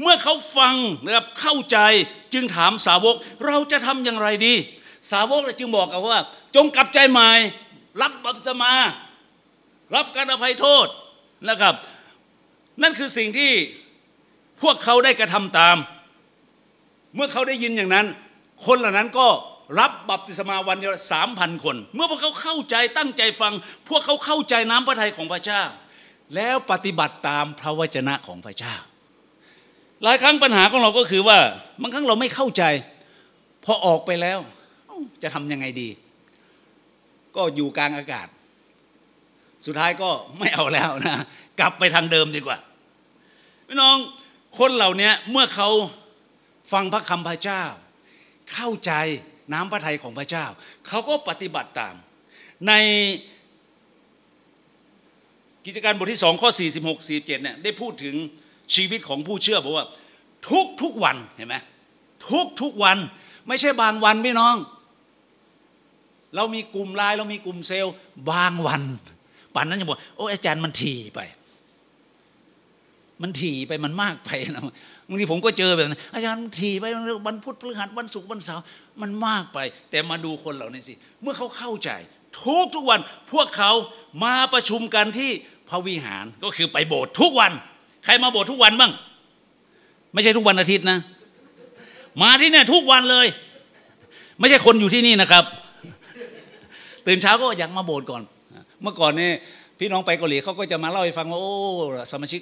[0.00, 1.78] เมื่อเขาฟังนะครับเข้าใจ
[2.32, 3.16] จึงถามสาวก
[3.46, 4.54] เราจะทำอย่างไรดี
[5.10, 6.18] สาวกจึงบอกกับว่า
[6.56, 7.30] จงกลับใจใหม่
[8.02, 8.72] รับบัพติศมา
[9.94, 10.86] รับการอภัยโทษ
[11.48, 11.74] นะครับ
[12.82, 13.52] นั่นคือสิ่งที่
[14.62, 15.76] พวกเขาได้กระทำตาม
[17.14, 18.06] เมื่อเขาได้ยินอย่างนั้น
[18.66, 19.26] คนเหล่านั้นก็
[19.80, 23.52] รับบัพติศมาวันเดียวสามพันคน เมื่อพวกเขาเข้าใจตั้งใจฟัง
[23.88, 25.62] พวกเขาเข้าใจน้ำพระทัยของพระเจ้า
[26.34, 28.74] แล้วปฏิบัติตามพระวจนะของพระเจ้า
[30.02, 31.38] หลายครั้งปัญหาของเราก็คือว่า
[31.80, 32.62] บางครั้งเราไม่เข้าใจ
[33.64, 34.38] พอออกไปแล้ว
[35.22, 35.88] จะทำยังไงดี
[37.36, 38.28] ก็อยู่กลางอากาศ
[39.66, 41.16] สุดท้ายก็ไม่เอาแล้วนะ
[41.60, 42.58] กลับไปทางเดิมดีกว่า
[43.66, 43.96] พี่น้อง
[44.58, 45.68] คนเหล่านี้เมื่อเขา
[46.72, 47.62] ฟังพระคำพระเจ้า
[48.52, 48.92] เข้าใจ
[49.52, 50.46] น้ำพระทัยของพระเจ้า
[50.88, 51.94] เขาก็ปฏิบัติตาม
[52.68, 52.72] ใน
[55.64, 58.14] กิจการบทที่สองข้อ 46 47เนี่ยได้พูดถึง
[58.74, 59.86] ชีวิตของผู้เชื่อบอกว่า
[60.50, 61.56] ทุกทุกวันเห็นไหม
[62.30, 62.98] ทุกทุกวัน
[63.48, 64.54] ไม่ใช่บางวันพี่น้อง
[66.36, 67.94] เรามีกลุ่มไลน์เรามีกลุ่มเซลล์
[68.30, 68.82] บางวัน
[69.54, 71.20] ป่านนั้นจะบอกโอ้อาจารย์มันทีไป
[73.22, 74.62] มันถี่ไปมันมากไปนะ
[75.08, 76.84] บางทีผมก็เจอแบบนั้นอาจารย์ถี่ไป
[77.26, 78.64] วันพุธพฤหัสวันศุกร์วันเสาร์
[79.02, 79.58] มันมากไป
[79.90, 81.90] แต่มาดูคนเหล่านี้สิ เมื่อเขาเข้าใจ
[82.44, 83.00] ทุกทุกวัน
[83.32, 83.72] พวกเขา
[84.24, 85.30] มาประชุมกันที่
[85.68, 87.52] พระวิหารก็คือไปโบสถ์ทุกวัน
[88.04, 88.92] ใครมาโบสถ์ทุกวันบ้าง
[90.12, 90.98] ไม่ใช่ทุกวันอาทิตย์นะ
[92.22, 93.26] มาที่เนี่ยทุกวันเลย
[94.38, 95.44] ไม่ใช่คนอยู่ที่นี่นะครับ
[97.06, 98.22] ตื่นเช้าก็อยากมาโบสถ์ก่อน
[98.82, 99.30] เมื่อก่อนนี่
[99.78, 101.54] พี่น้องไปเกาหลีเขาก็จะมาเล่าให้ฟังว่าโอ้
[102.12, 102.40] สมาชิก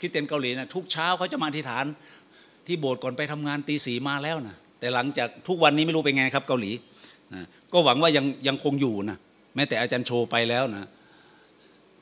[0.00, 1.84] คริสเตียนเกาหลีนะทุกเช้าเขาจะมาอธิษฐาน
[2.66, 6.70] ที่โบสถ์ก่อนไปทำงานตีสีมาแล้วนะแต่หลังจากทุกวันนี้ไม่รู้เป็นไงครับเกาหลี
[7.34, 7.42] นะ
[7.72, 9.18] ก็หวังว่ายังยังคงอยู่นะ
[9.54, 10.88] แม้แต่อาจารย์โชไปแล้วนะ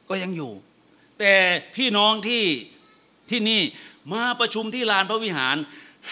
[0.09, 0.52] ก็ยังอยู่
[1.18, 1.32] แต่
[1.76, 2.44] พี่น้องที่
[3.30, 3.61] ที่นี่
[4.12, 5.57] มาประชุมที่ลานพระวิหาร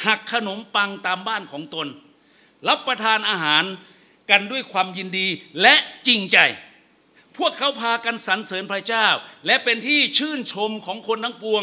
[0.05, 1.87] หักขนมปังตามบ้านของตน
[2.69, 3.65] รับประทานอาหาร
[4.31, 5.27] กันด้วยความยินดี
[5.63, 5.75] และ
[6.07, 6.39] จริงใจ
[7.39, 9.07] พวกเขาพากันสรรเสริญพระเจ้า
[9.47, 11.63] และเป็นที่ชื่นชมของคนทั้งปวง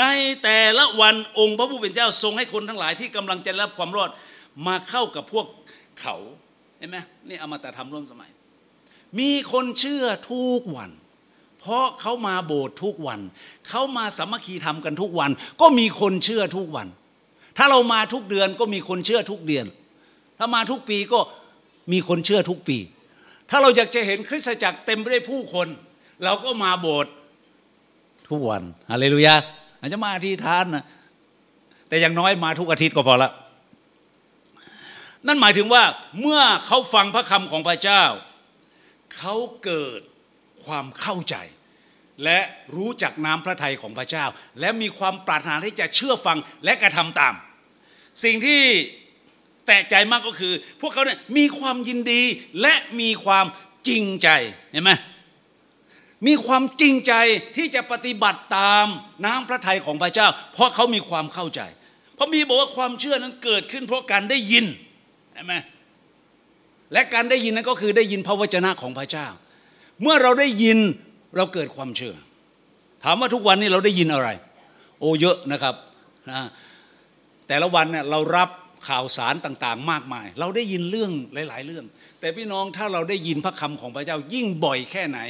[0.00, 0.04] ใน
[0.44, 4.10] แต่ละวันองค์พระผู้เป็นเจ้าทรงให้คนทั้งหลายที่กำลังจะรับความรอด
[4.66, 5.46] มาเข้ากับพวก
[6.00, 6.16] เขา
[6.78, 6.96] เห็นไหม
[7.28, 8.30] นี่อมตะธรรมร่วมสมัย
[9.20, 10.90] มีคนเชื่อทุกวัน
[11.60, 13.20] เพราะเขามาโบสถ์ทุกวัน
[13.68, 15.30] เขามาสามัคคีทำกันทุกวัน
[15.60, 16.86] ก็มีคนเชื่อทุกวัน
[17.56, 19.66] ถ้าเรามาทุกเดือนก็มีคนเชื่อทุกเดือน
[20.38, 21.20] ถ้ามาทุกปีก็
[21.92, 22.78] มีคนเชื่อทุกปี
[23.50, 25.68] ถ้าเราอยากจะเห็นคริสตจักรเต็มไปด้วยผู้คน
[26.24, 27.12] เราก็มาโบสถ์
[28.28, 29.34] ทุกวันฮาเลลูยา
[29.80, 30.84] อาจจะมาที่ทานนะ
[31.88, 33.30] แต่อย่างน้อยมาทุกอาทิตย์ก็พอละ
[35.26, 35.82] นั่นหมายถึงว่า
[36.20, 38.04] เมื่อเขาฟังพระคำของพระเจ้า
[39.16, 39.34] เขา
[39.64, 40.00] เกิด
[40.64, 41.36] ความเข้าใจ
[42.24, 42.38] และ
[42.76, 44.24] รู้จักน้ำพระทัยของพระเจ้า
[44.60, 47.34] และมีความปรารถนาที่จะเชื่อฟังและกระทำตาม
[48.24, 48.62] สิ่งที่
[49.68, 52.22] แตกใจมากก็คือ พวกเขาเนี่ยมีความยินดี
[52.60, 53.46] และมีความ
[53.88, 54.28] จริงใจ
[54.72, 54.90] เห็นไหม
[56.26, 57.12] มีความจริงใจ
[57.56, 58.86] ที่จะปฏิบัติตาม
[59.24, 61.60] น้ำพระทัยของพระเจ้า เพราะเขามีความเข้าใจ
[62.14, 64.64] เพราะมีบอกว่าความเชื่อนั้นเกิดขึ้น เพราะการได้ยิน
[65.34, 65.54] เห็นไหม
[66.92, 69.26] และการได้ยินนั้นก็คือได้ยินพระวจนะของพระเจ้า
[70.02, 70.78] เมื่อเราได้ยิน
[71.36, 72.14] เราเกิดความเชื่อ
[73.04, 74.28] ถามว่าทุกวันนี้เราได้ยินอะไร
[75.00, 75.74] โอ้เยอะนะครับ
[76.30, 76.40] นะ
[77.48, 78.48] แต่ละวันเนี่ยเรารับ
[78.86, 81.84] ข่าวสารต่างๆ มากมาย เราได้ยินเรื่องหลาย ๆ เรื่อง
[82.20, 85.20] แต่พี่น้องถ้าเราได้ยินพระคำของพระเจ้ายิ่งบ่อยแค่ไหน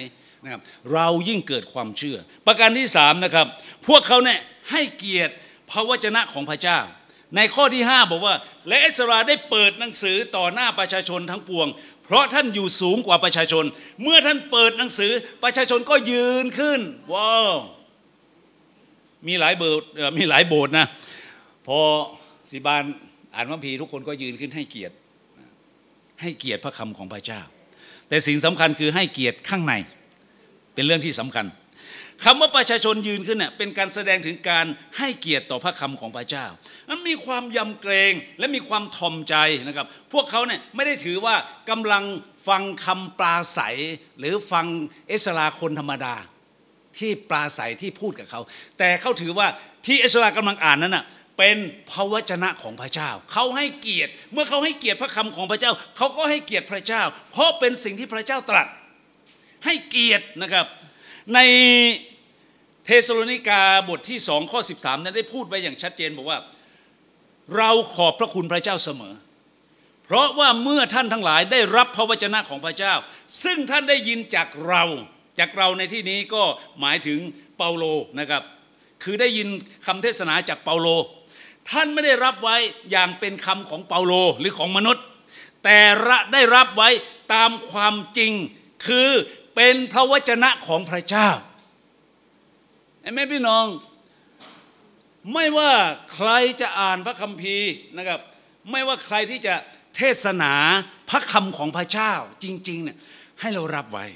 [0.45, 0.61] นะครับ
[0.93, 3.47] เรายิ่งเกิดความเชื่อ ประการที่สามนะครับ
[3.89, 4.41] พวกเขาเนี่ย
[4.71, 5.35] ให้เกียรติ
[5.71, 6.79] พระวจนะของพระเจ้า
[7.37, 8.35] ในข้อที่ 5 บอกว่า
[8.69, 11.69] และเอสราได้เปิดหนังสือต่อหน้าประชาชนทั้งปวง
[12.05, 13.65] เพราะท่านอยู่สูงกว่าประชาชน
[14.03, 15.13] เมื่อท่านเปิดหนังสือ
[15.45, 16.81] ประชาชนก็ยืนขึ้น
[17.13, 17.55] ว้าว
[19.27, 19.83] มีหลายเบท
[20.19, 20.87] มีหลายโบสถ์นะ
[21.67, 21.81] พอ
[22.53, 22.85] สิบาน
[23.39, 24.95] อ่านวัมพีทุกคนก็ยืนขึ้นให้เกียรติ
[26.21, 27.41] ให้เกียรติพระคำของพระเจ้า
[28.09, 29.75] แต่สิ่งสำคัญคือให้เกียรติข้างใน
[30.75, 31.47] เป็นเรื่องที่สำคัญ
[32.25, 34.67] คำว่าประชาชนยืนขึ้นเนี่ยเป็นการแสดงถึงการ
[34.99, 36.47] ให้เกียรติต่อพระคำของพระเจ้า
[36.89, 39.35] นั้นมีความยำเกรงและมีความทอมใจ
[39.67, 41.35] นะครับ พวกเขาเนี่ยไม่ได้ถือว่า
[41.71, 42.05] กำลัง
[42.49, 43.61] ฟังคำปลาใส
[44.19, 44.67] หรือฟัง
[45.09, 46.15] เอสราคนธรรมดา
[46.99, 48.41] ที่ปลาใสที่พูดกับเขา
[48.79, 49.47] แต่เขาถือว่า
[49.87, 51.05] ที่เอสรากำลังอ่านนั้นน่ะ
[51.39, 51.57] เป็น
[51.91, 58.67] พระวจนะของพระเจ้า เขาให้เกียรติ เมื่อเขาให้เกียรติพระคำของพระเจ้า เขาก็ให้เกียรติพระเจ้า เพราะเป็นสิ่งที่พระเจ้าตรัส
[59.65, 60.67] ให้เกียรตินะครับ
[61.35, 61.39] ใน
[62.85, 66.39] เทสโลนิกาบทที่สองข้อ 13 นั้นได้พูดไว้อย่างชัดเจนบอกว่า
[67.57, 69.15] เราขอบพระคุณพระเจ้าเสมอ
[70.05, 72.95] เพราะว่าเมื่อท่านทั้งหลายได้รับพระวจนะของพระเจ้า
[73.45, 74.85] ซึ่งท่านได้ยินจากเรา
[75.39, 76.43] จากเราในที่นี้ก็
[76.81, 77.19] หมายถึง
[77.57, 77.85] เปาโล
[78.21, 78.43] นะครับ
[79.03, 79.49] คือได้ยิน
[79.87, 80.89] คำเทศนาจากเปาโล
[81.71, 82.57] ท่านไม่ได้รับไว้
[82.91, 85.05] อย่างเป็นคำของเปาโลหรือของมนุษย์
[85.65, 85.79] แต่
[86.33, 86.89] ได้รับไว้
[87.35, 88.33] ตามความจริง
[88.87, 89.09] คือ
[89.55, 91.29] เป็นพระวจนะของพระเจ้า
[93.15, 93.67] แม่พี่น้อง
[95.35, 95.73] ไม่ว่า
[96.15, 98.21] ใครจะอ่านพระคัมภีร์นะครับ
[98.71, 99.55] ไม่ว่าใครที่จะ
[99.97, 100.53] เทศนา
[101.11, 102.13] พระคำของพระเจ้า
[102.45, 102.97] จริงๆเนี่ย
[103.41, 104.07] ให้เรารับไว้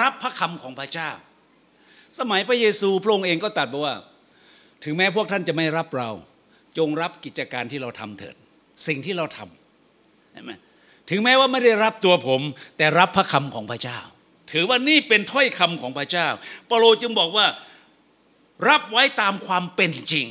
[0.00, 1.10] รับพระคำของพระเจ้า
[2.18, 3.96] สมัยพระเยซูพระองค์เองก็ตรัสบอกว่า
[4.84, 6.10] ถึงแม้พวกท่านจะไม่รับเรา
[6.78, 8.34] จงรับกิจการที่เราทำเถิด
[8.86, 10.52] สิ่งที่เราทำเห็นไหม
[11.10, 12.40] ถึงแม้ว่าไม่ได้รับตัวผม
[12.76, 13.98] แต่รับพระคำของพระเจ้า
[14.52, 16.28] ถือว่านี่เป็นถ้อยคำของพระเจ้า
[16.66, 17.46] เปโลจึงบอกว่า
[18.68, 20.26] รับไว้ตามความเป็นจริง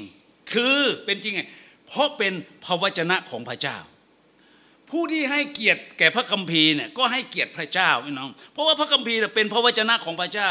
[0.53, 1.41] คือเป็นจริงไง
[1.87, 2.33] เพราะเป็น
[2.65, 3.77] พระวจนะของพระเจ้า
[4.89, 10.49] ผู้ที่ให้เกียรติแก่พระคัมภีร์เนี่ยก็ให้เกียรติพระเจ้าพี่น้อง เพราะว่าพระคัมภีร์เป็นพระวจนะของพระเจ้า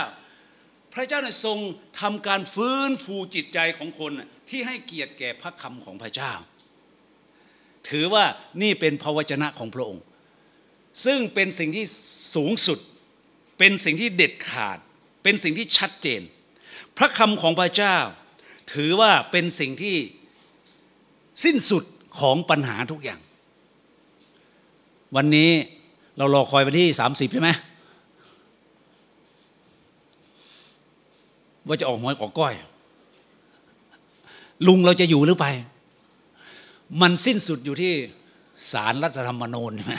[0.95, 1.59] พระเจ้าเนี่ยทรง
[2.01, 4.13] ทำการฟื้นฟูจิตใจของคน
[4.51, 6.33] ที่ให้เกียรติแก่พระคำของพระเจ้า
[7.89, 8.25] ถือว่า
[8.63, 10.05] นี่เป็นพระวจนะของพระองค์
[11.05, 11.85] ซึ่งเป็นสิ่งที่
[12.35, 12.79] สูงสุด
[13.59, 14.79] เป็นสิ่งที่เด็ดขาด
[15.23, 16.21] เป็นสิ่งที่ชัดเจน
[16.97, 17.97] พระคำของพระเจ้า
[18.75, 19.97] ถือว่าเป็นสิ่งที่
[21.45, 21.85] สิ้นสุด
[22.21, 23.21] ของปัญหาทุกอย่าง
[25.17, 25.51] วันนี้
[26.19, 27.51] เรารอคอยวันที่สามสิบใช่ไหม
[31.67, 32.55] ว่าจะออกหวยออกก้อย
[34.67, 35.47] ลุงเราจะอยู่หรือไป
[37.01, 37.95] มันสิ้นสุดอยู่ที่
[38.73, 39.95] สารรัฐธรรมนูญใช่ไหม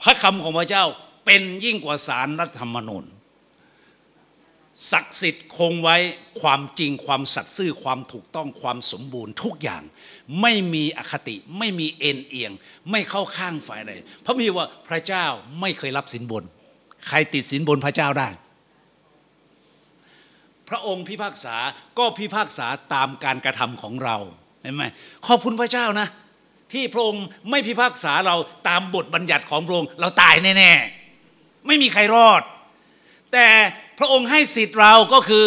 [0.00, 0.84] พระคำของพระเจ้า
[1.24, 3.04] เป็นยิ่งกว่าสารรัฐธรรมนูญ
[4.92, 5.96] ศักดิ์สิทธิ์คงไว้
[6.40, 9.82] ความจริงความสัตย์ซื่อความถูกต้องความสมบูรณ์ทุกอย่าง
[10.40, 12.52] ไม่มีอคติไม่มีเอ็นเอียง
[12.90, 13.92] ไม่เข้าข้างฝ่ายใด
[14.22, 15.24] เพราะมีว่าพระเจ้า
[15.60, 16.44] ไม่เคยรับสินบน
[17.06, 18.28] ใครติดสินบนพระเจ้าได้
[20.68, 21.56] พระองค์พิพากษา
[21.98, 24.16] ก็พิพากษาตามการกระทำของเรา
[24.62, 24.84] เห็นไหม
[25.26, 26.08] ขอบคุณพระเจ้านะ
[26.72, 28.36] ที่พระองค์ไม่พิพากษาเรา
[28.68, 32.42] ตามบทบัญญัติของพระองค์เราตายแน่ๆไม่มีใครรอด
[33.32, 33.46] แต่
[33.98, 35.44] พระองค์ให้สิทธิ์เราก็คือ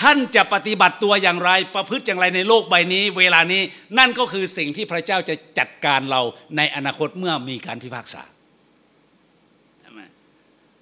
[0.00, 3.62] ท่านจะปฏิบัติตัวอย่างไรประพฤติอย่างไรในโลกใบนี้ เวลานี้
[3.98, 6.22] นั่นก็คือสิ่งที่พระเจ้าจะจัดการเรา
[6.56, 8.22] ในอนาคตเมื่อมีการพิพากษา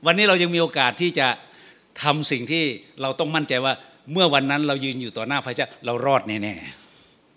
[0.07, 1.29] วันนี้เรายังมีโอกาสที่จะ
[2.03, 2.65] ทำสิ่งที่
[3.03, 3.75] เราต้องมั่นใจว่า
[4.13, 6.55] เมื่อวันนั้นเรายืนอยู่ต่อหน้าพระเจ้าเรารอดแน่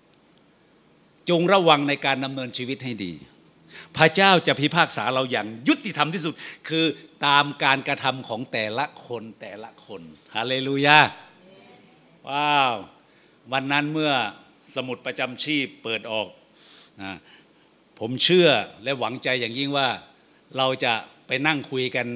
[0.03, 3.13] ๆจงระวังในการดำเนินชีวิตให้ดี
[3.97, 6.33] พระเจ้าจะพิพากษาเราอย่างยุติธรรมที่สุด
[6.67, 6.85] คือ
[7.25, 10.01] ตามการกระทำของแต่ละคนแต่ละคน
[10.35, 10.99] ฮาเลลูยา
[12.27, 12.75] ว้าว
[13.51, 14.11] วันนั้นเมื่อ
[14.75, 16.27] สมุดประจำชีพเปิดออก
[17.03, 17.13] นะ
[17.99, 18.49] ผมเชื่อ
[18.83, 19.87] และหวังใจอย่างยิ่งว่า
[20.57, 20.93] เราจะ
[21.27, 22.07] ไปนั่งคุยกัน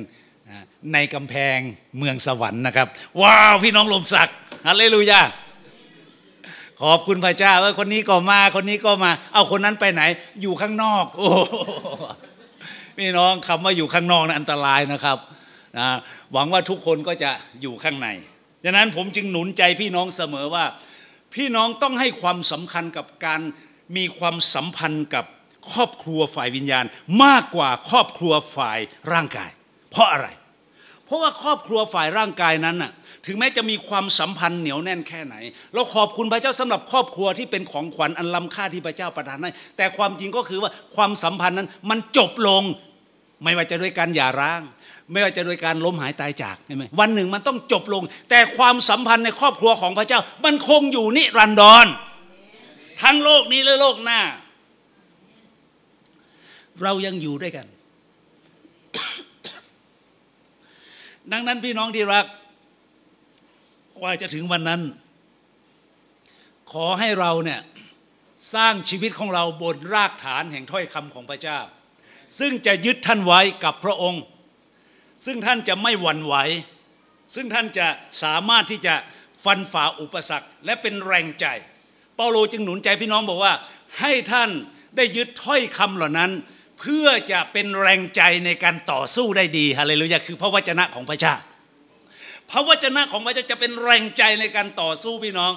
[0.94, 1.58] ในกำแพง
[1.98, 2.88] เมืองสวรรค์นะครับ
[3.22, 4.36] ว้าวพี่น้องลมศักดิ์
[4.68, 5.22] ฮาเลลูยา
[6.82, 10.02] ขอบคุณพระเจ้าเออคนนี้ก็มาคนนี้ก็มา เอาคนนั้นไปไหน
[10.42, 11.30] อยู่ข้างนอก โอ้
[12.98, 15.18] พี่น้องคำว่าอยู่ข้างนอกนะั้นอันตรายนะครับ
[15.78, 15.88] นะ
[16.34, 17.32] หวังว่าทุกคนก็จะ
[17.62, 18.08] อยู่ข้างใน
[18.64, 20.66] ดังนั้นผมจึงหนุนใจพี่น้องเสมอว่า
[21.36, 23.42] พี่น้องต้องให้ความสำคัญกับการ
[23.96, 25.26] มีความสัมพันธ์กับ
[25.72, 26.86] ครอบครัวฝ่ายวิญญาณ
[27.24, 28.80] มากกว่าครอบครัวฝ่าย
[29.12, 29.50] ร่างกาย
[29.92, 30.28] เพราะอะไร
[31.12, 32.92] ราะว่าครอบครัวฝ่ายร่างกายนั้นน่ะ
[33.26, 35.36] ถึงแม้จะมีความสัมพันธ์เหนียวแน่นแค่ไหน
[35.74, 42.64] เราขอบคุณพระเจ้าสำหรับครอบครัวที่เป็นของขวัญอันล้าค่าที่พระเจ้าประทานให้แต่ความจริงก็คือว่าความสัมพันธ์นั้นมันจบลง
[43.44, 44.62] ไม่ว่าจะด้วยการหย่าร้าง
[45.12, 51.86] ไม่ว่าจะโดยการล้มหายตายจากใช่ไหมวันหนึ่งมันต้องจบลง แต่ความสัมพันธ์ในครอบครัวของพระเจ้า มันคงอยู่นิรันดร
[53.02, 54.22] ทั้งโลกนี้และโลกหน้า
[56.82, 57.66] เรายังอยู่ด้วยกัน
[61.32, 62.26] ดังนั้นพี่น้องที่รัก
[64.00, 64.82] กว่าจะถึงวันนั้น
[66.72, 67.62] ขอให้เราเนี่ย
[68.54, 71.60] สร้างชีวิตของเราบนรากฐานแห่งถ้อยคำของพระเจ้า
[72.40, 74.24] ซึ่งจะยึดท่านไว้กับพระองค์
[75.26, 76.36] ซึ่งท่านจะไม่หวั่นไหว
[77.36, 77.88] ซึ่งท่านจะ
[78.24, 78.96] สามารถที่จะ
[79.44, 81.46] ฟันฝ่าอุปสรรคและเป็นแรงใจ
[82.16, 83.54] เปาโลจึงหนุนใจพี่น้องบอกว่า
[84.00, 84.50] ให้ท่าน
[84.96, 86.32] ได้ยึดถ้อยคำเหล่านั้น
[86.82, 91.36] เพื่อจะเป็นแรงใจในการต่อสู้ได้ดีฮาเลลูยาคือพระวจนะของพระเจ้า
[92.52, 95.54] พระวจนะของพระเจ้าจะเป็นแรงใจในการต่อสู้พี่น้อง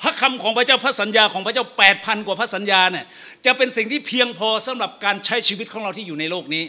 [0.00, 3.04] พระคำของพระเจ้าพระสัญญาของพระเจ้าแปดพันกว่าพระสัญญาเนี่ย
[3.46, 6.64] จะเป็นสิ่งที่เพียงพอสำหรับการใช้ชีวิตของเราที่อยู่ในโลกนี้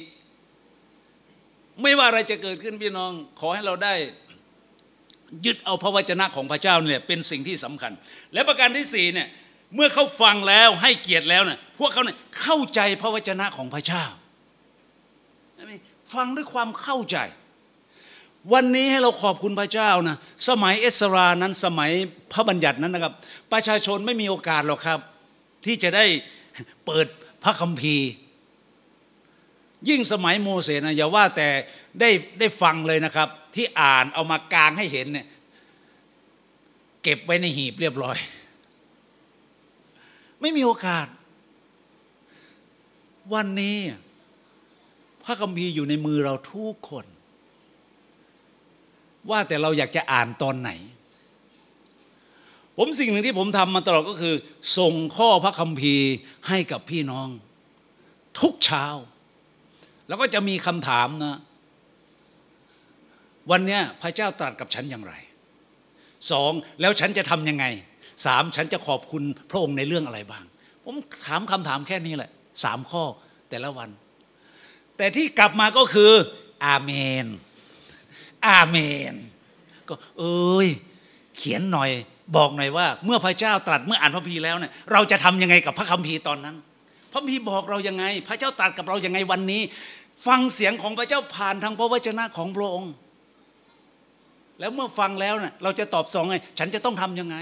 [1.82, 3.94] ไม่ว่าอะไรจะเกิดขึ้นพี่น้อง ขอให้เราได้
[5.46, 7.92] ยึดเอาพระวจนะของพระเจ้าเนี่ยเป็นสิ่งที่สำคัญ
[8.34, 9.28] และประการที่สี่เนี่ย
[9.76, 14.04] เมื่อเขาฟังแล้วให้เกียรติแล้วเนี่ยพวกเขาเนี่ยเข้าใจพระวจนะของพระเจ้า
[16.14, 17.18] ฟังด้วยความเข้าใจ
[18.54, 20.18] วันนี้ให้เราขอบคุณพระเจ้านะ
[20.50, 21.92] สมัยเอสรานั้นสมัย
[22.34, 23.14] พระบัญญัตินั้นนะครับ
[23.52, 25.00] ประชาชนไม่มีโอกาสหรอกครับ
[25.66, 26.06] ที่จะได้
[26.86, 27.08] เปิด
[27.44, 28.08] พระคัมภีร์
[29.90, 31.48] ยิ่งสมัยโมเสสนะอย่าว่าแต่
[32.00, 32.10] ได้
[32.40, 35.28] ได้ฟังเลยนะครับ ที่อ่านเอามากางให้เห็นเนี่ย
[37.04, 38.18] เก็บไว้ในหีบเรียบร้อย
[40.42, 41.08] ไม่มีโอกาส
[43.34, 43.78] วันนี้
[45.24, 47.06] พระคัมภีร์อยู่ในมือเราทุกคน
[49.30, 50.72] ว่าแต่เราอยากจะอ่านตอนไหน
[52.78, 54.36] ผมสิ่งหนึ่งที่ผมทำมาตลอดก็คือ
[54.78, 56.10] ส่งข้อพระคัมภีร์
[56.48, 57.28] ให้กับพี่น้อง
[58.40, 58.86] ทุกเช้า
[60.08, 61.40] แล้วก็จะมีคำถามนะ
[63.52, 65.14] วันนี้พระเจ้าตรัสกับฉันอย่างไร
[66.32, 67.66] สองแล้วฉันจะทำยังไง
[68.26, 70.44] สามฉันจะขอบคุณพระองค์ในเรื่องอะไรบ้าง
[70.86, 70.96] ผม
[71.26, 72.32] ถามคำถามแค่นี้แหละ
[72.64, 73.04] สามข้อ
[73.50, 73.90] แต่ละวัน
[74.98, 76.12] แต่ที่กลับมาก็คือ
[76.66, 76.92] อาเม
[77.24, 77.26] น
[78.48, 78.78] อาเม
[79.12, 79.14] น
[79.88, 80.68] ก็เอ้ย
[81.38, 81.90] เขียนหน่อย
[82.36, 86.56] บอกหน่อยว่า เมื่อพระเจ้าตรัสเมื่ออ่านพระพีแล้วเนี่ยเราจะทํำยังไงกับพระคัมภีร์ตอนนั้น
[87.12, 89.62] พระพีบอกเรายังไง พระเจ้าตรัสกับเรายังไงวันนี้
[90.28, 92.94] ฟังเสียงของพระเจ้าผ่านทางพระวจนะของพระองค์
[94.60, 97.38] แล้วเมื่อฟังแล้วเนี่ยเราจะตอบสองไง ฉันจะต้องทํำยังไง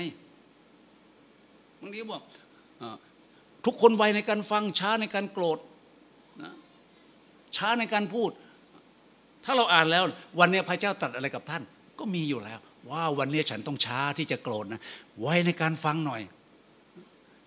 [1.81, 2.21] บางทีบอก
[3.65, 5.59] ทุกคนไวในการฟังช้าในการโกรธ
[6.41, 6.53] นะ
[7.55, 8.31] ช้าในการพูด
[9.45, 10.03] ถ้าเราอ่านแล้ว
[10.39, 11.63] วันนี้พระเจ้าตรัสอะไรกับท่าน
[11.99, 12.59] ก็มีอยู่แล้ว
[12.91, 14.81] ว่าวันนี้ฉันต้องช้าที่จะโกรธนะ
[15.21, 16.21] ไวในการฟังหน่อย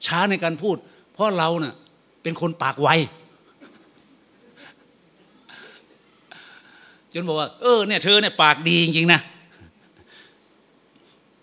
[0.06, 0.76] ช้าในการพูด
[1.14, 1.74] เพราะเราเนะ่ะ
[2.22, 2.88] เป็นคนปากไว
[7.14, 9.20] จนบอกว่าเออเนี่ยเธอเนี่ยปากดีจริงๆนะ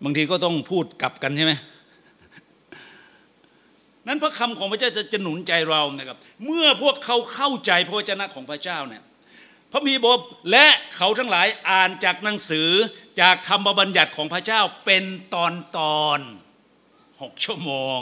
[0.03, 1.53] บางทีก็ต้องพูดกลับกันใช่ไหม
[4.08, 9.03] นั้นพระคำของพระเจ้าจะจะหนุนใจเรานะครับ เมื่อพวกเขาเข้าใจพระวจนะของพระเจ้าเนี่ย
[9.72, 10.20] พระมีบอก
[10.51, 12.70] และเขาทั้งหลายอ่านจากหนังสือ
[13.22, 15.03] จากธรรมบัญญัติของพระเจ้าเป็น
[15.34, 16.20] ตอนตอน
[17.22, 17.99] หกชั่วโมง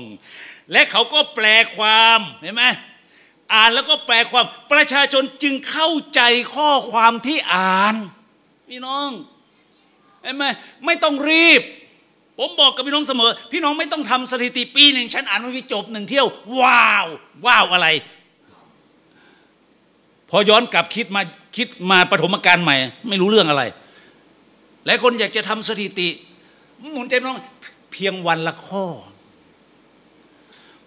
[0.72, 1.45] และเขาก็แปล
[1.76, 2.66] ความเห็นไหม
[3.53, 6.22] อ่านแล้วก็แปลความประชาชนจึงเข้าใจ
[6.56, 7.95] ข้อความที่อ่าน
[8.70, 9.10] พี่น้อง
[10.24, 10.43] เห็นไหม
[10.86, 11.62] ไม่ต้องรีบ
[12.39, 16.27] ผมบอกกับพี่น้องเสมอ พี่น้องไม่ต้องทำสถิติปีหนึ่งฉันอ่านมันวิจบหนึ่งเที่ยว
[16.59, 17.07] ว้าว
[17.45, 17.88] ว้าวอะไร
[20.29, 21.21] พอย้อนกลับคิดมา
[21.57, 22.75] คิดมาปฐมกาลใหม่
[23.09, 23.63] ไม่รู้เรื่องอะไร
[24.86, 26.07] หลายคนอยากจะทำสถิติ
[26.93, 27.38] หมุนใจน้อง
[27.91, 28.86] เพียงวันละข้อ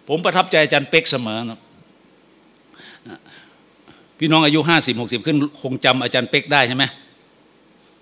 [0.07, 1.59] ผมประทับใจอาจารย์เป็กเสมอนะ
[4.19, 6.83] พี่น้องอายุห้าสิบหกสิบขึ้น คงจำอาจารย์เป๊กได้ใช่ไหม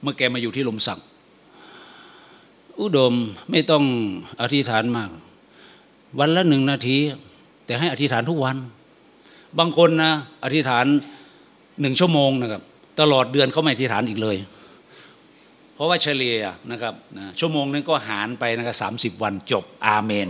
[0.02, 1.00] เมื่อแกมาอยู่ที่ลมสัก
[2.82, 3.14] อุดม
[3.52, 3.84] ไม่ต้อง
[4.42, 5.10] อธิษฐานมาก
[6.20, 6.98] วันละหนึ่งนาที
[7.66, 8.58] แต่ให้อธิษฐานทุกวัน
[9.60, 10.12] บางคนนะ
[10.44, 10.86] อธิษฐาน
[11.82, 12.62] หนึ่งชั่วโมงนะครับ
[13.00, 14.38] ตลอดเดือนเขาไม่อธิษฐานอีกเลย
[15.74, 16.36] เพราะว่าเฉลี่ย
[16.72, 16.94] นะครับ
[17.40, 20.28] ชั่วโมงนึงก็หารไปนะครับสามสิบวันจบอาเมน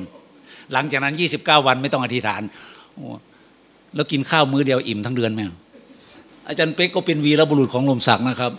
[0.74, 2.42] หลังจากนั้นยี่สิบเก้าวันไม่ต้องอธิษฐาน
[3.96, 5.42] แล้วกินข้าวมื้อเดียวอิ่มทั้งเดือนไหม
[6.48, 8.52] อาจารย์เป๊กก็เป็นวีรบุรุษของลมศักดิ์นะครับ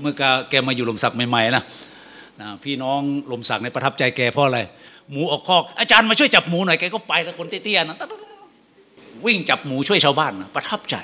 [0.00, 0.14] เมื่อ
[0.50, 1.64] แกมาอยู่ลมศักดิ์ใหม่ๆนะ
[2.64, 3.00] พี่น้อง
[3.32, 4.60] ลมศักดิ์ในประทับใจแกเพราะอะไร
[5.10, 7.96] หมูออกคอก อาจารย์มาช่วยจับหมูหน่อยแกก็ไปแล้วคนเตี้ยๆนะ
[9.26, 10.96] วิ่งจับหมูช่วยชาวบ้านนะประทับใจ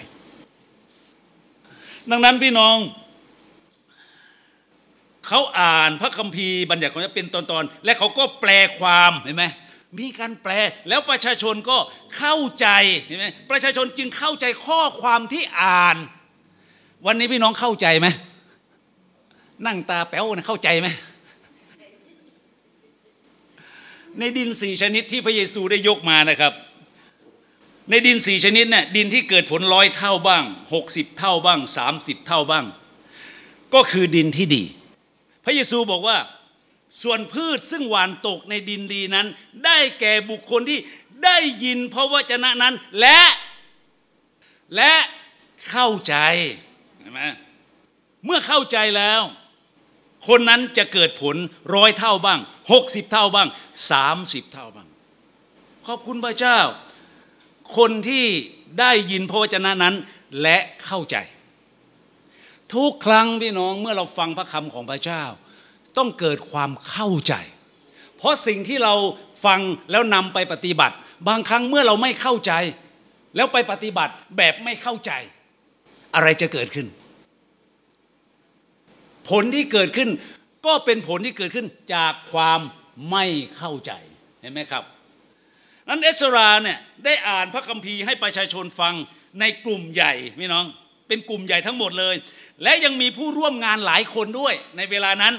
[2.10, 2.76] ดังนั้นพี่น้อง
[5.28, 9.44] เขาอ่านพระคัมภีร์บัญญัติของพระเป็นตอนๆและเขาก็แปลความเห็นไหม
[9.98, 10.52] มีการแปล
[10.88, 11.76] แล้วประชาชนก็
[12.16, 12.66] เข้าใจ
[13.04, 15.96] เห็นไหมประชาชนจึงเข้าใจข้อความที่อ่าน
[17.06, 18.06] วันนี้พี่น้องเข้าใจไหม
[19.66, 20.88] นั่งตาแป๋วนะเข้าใจไหม
[24.18, 26.52] ในดินสี่ชนิดที่พระเยซูได้ยกมานะครับ
[27.90, 32.64] ในดินสี่ชนิดเนี่ยดินที่เกิดผลร้อยเท่าบ้างหกสิบเท่าบ้างสามสิบเท่าบ้าง
[33.74, 34.64] ก็คือดินที่ดี
[35.44, 36.18] พระเยซูบอกว่า
[37.02, 39.26] ส่วนพืชซึ่งหวานตกในดินดีนั้น
[39.64, 40.78] ได้แก่บุคคลที่
[41.24, 43.20] ได้ยินพระวจนะนั้นและ
[44.76, 44.94] และ
[45.68, 46.14] เข้าใจ
[47.00, 47.22] เห็นไหม
[48.24, 49.22] เมื่อเข้าใจแล้ว
[50.26, 51.36] คนนั้นจะเกิดผล
[51.74, 52.40] ร้อยเท่าบ้าง
[52.72, 53.48] หกสิบเท่าบ้าง
[53.90, 54.88] สามสิบเท่าบ้าง
[55.86, 56.58] ขอบคุณพระเจ้า
[57.76, 58.26] คนที่
[58.80, 59.94] ได้ยินพระวจนะนั้น
[60.42, 61.16] และเข้าใจ
[62.74, 65.22] ทุกครั้งพี่น้องเมื่อเราฟังพระคำของพระเจ้า
[65.96, 67.34] ต้องเกิดความเข้าใจ
[68.16, 68.94] เพราะสิ่งที่เรา
[69.44, 69.60] ฟัง
[69.90, 70.96] แล้วนำไปปฏิบัติ
[71.28, 72.52] บางครั้งเมื่อเราไม่เข้าใจ
[73.36, 75.12] แล้วไปปฏิบัติแบบไม่เข้าใจ
[76.14, 76.86] อะไรจะเกิดขึ้น
[79.30, 80.08] ผลที่เกิดขึ้น
[80.66, 82.60] ก็เป็นผลที่เกิดขึ้นจากความ
[83.10, 83.24] ไม่
[83.56, 83.92] เข้าใจ
[84.40, 84.82] เห็นไหมครับ
[85.88, 88.94] นั้นเอสราเนี่ยได้อ่านพระคัมภีร์ให้ประชาชนฟัง
[89.40, 90.64] ในกลุ่มใหญ่พี่น้อง
[91.08, 92.14] เป็นกลุ่มใหญ่ทั้งหมดเลย
[92.62, 95.34] และยังมีผู้ร่วมงานหลายคนด้วยในเวลานั้น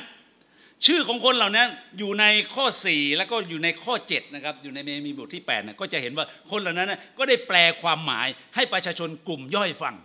[0.85, 1.67] ชื่อของคนเหล่านั้น
[1.97, 2.25] อยู่ใน
[2.55, 9.95] ข้อ 4 แล้วก็อยู่ในข้อ7นะครับอยู่ในเมมีบทที่8นะก็จะเห็นว่าคนเหล่านั้นก็ได้แปลความหมายให้ประชาชนกลุ่มย่อยฟัง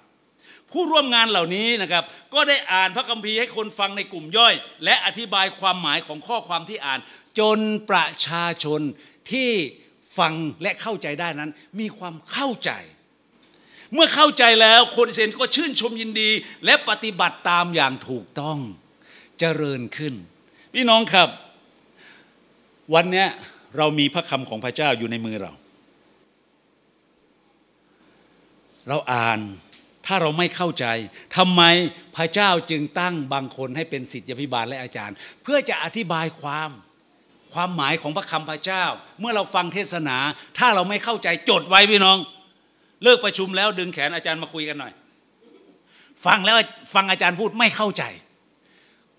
[0.73, 2.05] ผู้ร่วมงานเหล่านี้นะครับ
[2.35, 4.55] ก็ได้อ่านพระคัมภีร์ให้คนฟังในกลุ่มย่อย
[4.85, 7.01] และอธิบายความหมายของข้อความที่อ่าน
[7.39, 7.59] จน
[7.91, 8.81] ประชาชน
[9.33, 9.51] ที่
[10.19, 11.51] ฟังและเข้าใจได้นั้น
[11.81, 12.71] มีความเข้าใจ
[13.95, 16.31] เมื่อเข้าใจแล้วคนเซนก็ชื่นชมยินดี
[16.65, 18.59] และปฏิบัติตามอย่างถูกต้อง
[19.39, 20.15] เจริญขึ้น
[20.75, 21.29] พี่น้องครับ
[22.95, 23.27] วันนี้
[23.77, 25.53] เรามีพระคำของพระเจ้าอยู่ในมือเรา
[28.89, 29.41] เราอ่าน
[30.11, 30.87] ถ้าเราไม่เข้าใจ
[31.37, 31.63] ทำไม
[32.17, 36.71] พระเจ้าจึงตั้งบางคนให้เป็นศิษยพิบาลและอาจารย์ เพื่อจะอธิบายความ
[37.53, 38.85] ความหมายของพระคำพระเจ้า
[39.21, 40.17] เมื่อเราฟังเทศนา
[40.59, 42.19] ถ้าเราไม่เข้าใจจดไว้พี่น้อง
[43.03, 44.93] เลิกประชุมแล้วดึงแขนอาจารย์มาคุยกันหน่อย
[46.27, 46.57] ฟังแล้ว
[46.95, 48.05] ฟังอาจารย์พูดไม่เข้าใจ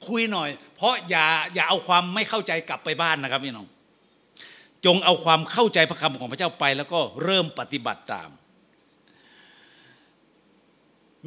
[0.08, 1.26] คุยหน่อย เพราะอย่า
[1.56, 3.68] อย่าเอาความไม่เข้าใจกลับไปบ้านนะครับพี่น้อง
[4.86, 8.30] จงเอาความเข้าใจพระคำของพระเจ้าไป แล้วก็เริ่มปฏิบัติตาม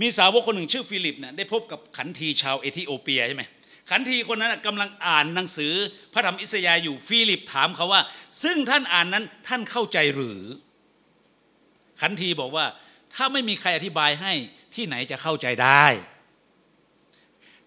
[0.00, 3.44] มีสาวกคนหนึ่งชื่อฟิลิปเนี่ยได้พบกับขันทีชาวเอธิโอเปียใช่ไหม
[3.90, 5.72] ขันทีคนนั้นกำลังอ่านหนังสือ
[6.12, 8.02] พระธรรมอิสยาห์อยู่ฟิลิปถามเขาว่า
[8.44, 10.42] ซึ่งท่านอ่านนั้นท่านเข้าใจหรือ
[12.00, 12.66] ขันทีบอกว่า
[13.14, 14.32] ถ้าไม่มีใครอธิบายให้
[14.74, 15.84] ที่ไหนจะเข้าใจได้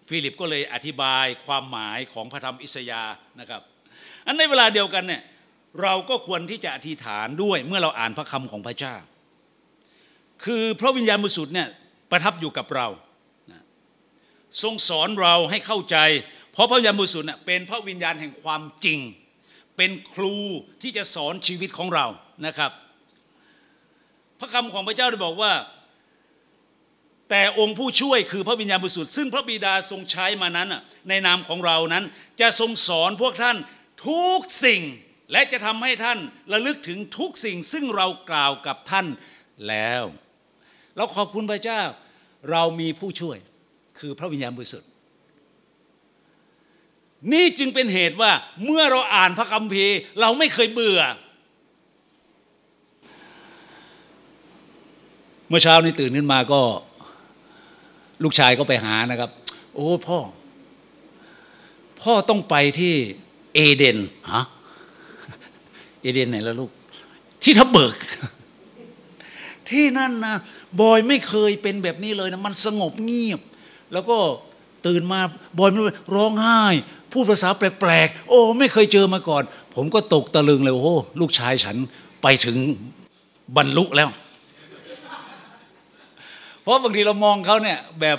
[0.08, 3.02] ฟิลิปก็เลยอธิบายความหมายของพระธรรมอิสยาห์
[3.40, 3.62] นะครับ
[4.26, 5.22] อันในเวลาเดียวกันเนี่ย
[5.82, 8.94] เราก็ควรที่จะอธิษฐานด้วยเมื่อเราอ่านพระคำของพระเจ้า
[10.44, 11.68] คือพระวิญญาณบริสุทธิ์เนี่ย
[12.10, 12.88] ประทับอยู่กับเรา
[14.62, 15.96] ทรงสอนเราให้เข้าใจ
[16.52, 18.98] เพราะพระวิญญาณบริสุทธิ์เนี่ยเป็นพระวิญญาณแห่งความจริง
[19.76, 20.36] เป็นครู
[20.82, 22.06] ที่จะสอนชีวิตของเรา
[22.46, 22.72] นะครับ
[24.38, 25.52] พระคำของพระเจ้าได้บอกว่า
[27.30, 30.68] แต่องค์ผู้ช่วยคือพระวิญญาณบริสุทธิ์ซึ่งพระบิดาทรงใช้มานั้น
[31.08, 32.04] ในนามของเรานั้น
[32.40, 33.56] จะทรงสอนพวกท่าน
[34.08, 34.82] ทุกสิ่ง
[35.32, 36.18] และจะทำให้ท่าน
[36.52, 39.06] ระลึกถึงทุกสิ่งซึ่งเรากล่าวกับท่าน
[39.68, 40.04] แล้ว
[40.98, 41.80] เราขอบคุณพระเจ้า
[42.50, 43.38] เรามีผู้ช่วย
[43.98, 44.90] คือพระวิญญาณบริสุทธิ์
[47.32, 48.32] นี่จึงเป็นเหตุว่า
[48.64, 51.00] เมื่อเราอ่านพระคัมภีร์ เราไม่เคยเบื่อ
[55.48, 56.60] เมื่อเช้านี้ตื่นขึ้นมาก็
[58.22, 59.30] ลูกชายก็ไปหานะครับ
[59.74, 60.18] โอ้พ่อ
[62.00, 62.94] พ่อต้องไปที่
[63.54, 63.98] เอเดน
[64.34, 64.44] ฮะ
[66.02, 66.70] เอเดนไหนล่ะลูก
[67.42, 67.96] ที่ทับเบิก
[69.70, 70.36] ที่นั่นนะ
[70.80, 73.40] บอยไม่เคยเป็นแบบนี้เลยนะมันสงบเงียบ
[73.92, 74.16] แล้วก็
[74.86, 75.20] ตื่นมา
[75.58, 75.70] บอย
[76.14, 76.60] ร้องไห้
[77.12, 79.42] พูดภาษาแปลกๆ โอ้ ไม่เคยเจอมาก่อน
[79.74, 81.76] ผมก็ตกตะลึงเลยโอ้ลูกชายฉัน
[82.22, 82.56] ไปถึง
[83.56, 84.08] บรรลุแล้ว
[86.60, 88.18] เพราะบางทีเรามองเขาเนี่ยแบบ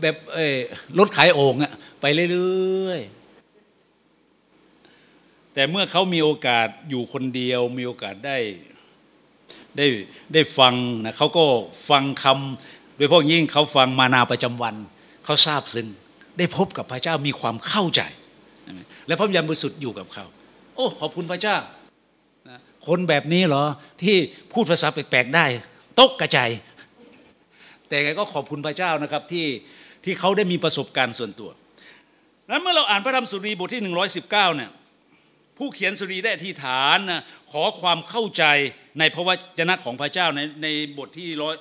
[0.00, 0.58] แบบเออ
[0.98, 8.36] รถขายโอ่งอะไปเรื่อยๆแต่เมื่อเขามีโอกาสอยู่คนเดียวมีโอกาสได้
[9.78, 9.86] ได้
[10.32, 11.44] ได้ฟังนะเขาก็
[11.90, 14.74] ฟังคำโดยเฉพาะยิ่งเขาฟังมานาประจำวัน
[15.24, 15.86] เขาทราบซึ้ง
[16.38, 18.02] ได้พบกับพระเจ้ามีความเข้าใจ
[19.06, 20.24] และพระวิญญาณบริสุทธิ์อยู่กับเขา
[20.74, 21.56] โอ้ขอบคุณพระเจ้า
[22.86, 23.64] คนแบบนี้เหรอ
[24.02, 24.16] ที่
[24.52, 25.46] พูดภาษาแปลกๆได้
[26.00, 26.50] ตกกระจาย
[27.88, 29.46] แต่ไงก็ขอบคุณพระเจ้านะครับที่
[30.04, 31.50] ที่เขาได้มีประสบการณ์ส่วนตัว
[32.50, 33.82] นั้นเมื่อเราอ่านพระธรรมสุรีบทที่
[34.18, 34.70] 119เนี่ย
[35.62, 38.44] ผู้เขียนสุรีได้อธิษฐานนะขอความเข้าใจ
[38.98, 41.54] ในพระวจนะของพระเจ้าในในบทที่ร้อย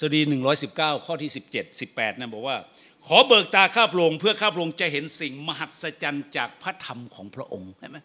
[0.00, 0.20] สุรี
[0.64, 2.56] 119 ข้อที่ 17 18นะบอกว่า
[3.06, 7.98] ขอเบิกตาข้าพระองค์เพื่อข้าพระองค์จะเห็นสิ่งมหัศจรรย์จากพระธรรมของพระองค์เห็นไหม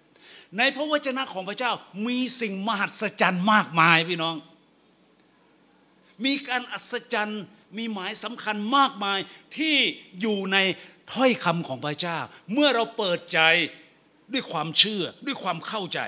[0.58, 1.72] ในพระวจนะของพระเจ้า
[2.08, 4.36] มีสิ่งมหัศจรรย์มากมายพี่น้อง
[6.26, 7.44] มีการอัศจรรย์
[7.78, 9.20] มีหมายสำคัญมากมาย
[9.58, 9.76] ที่
[10.22, 10.58] อยู่ใน
[11.14, 12.18] ถ้อยคำของพระเจ้า
[12.54, 13.42] เมื่อเราเปิดใจ
[14.34, 16.00] ด้วยความเชื่อด้วยความเข้าใจ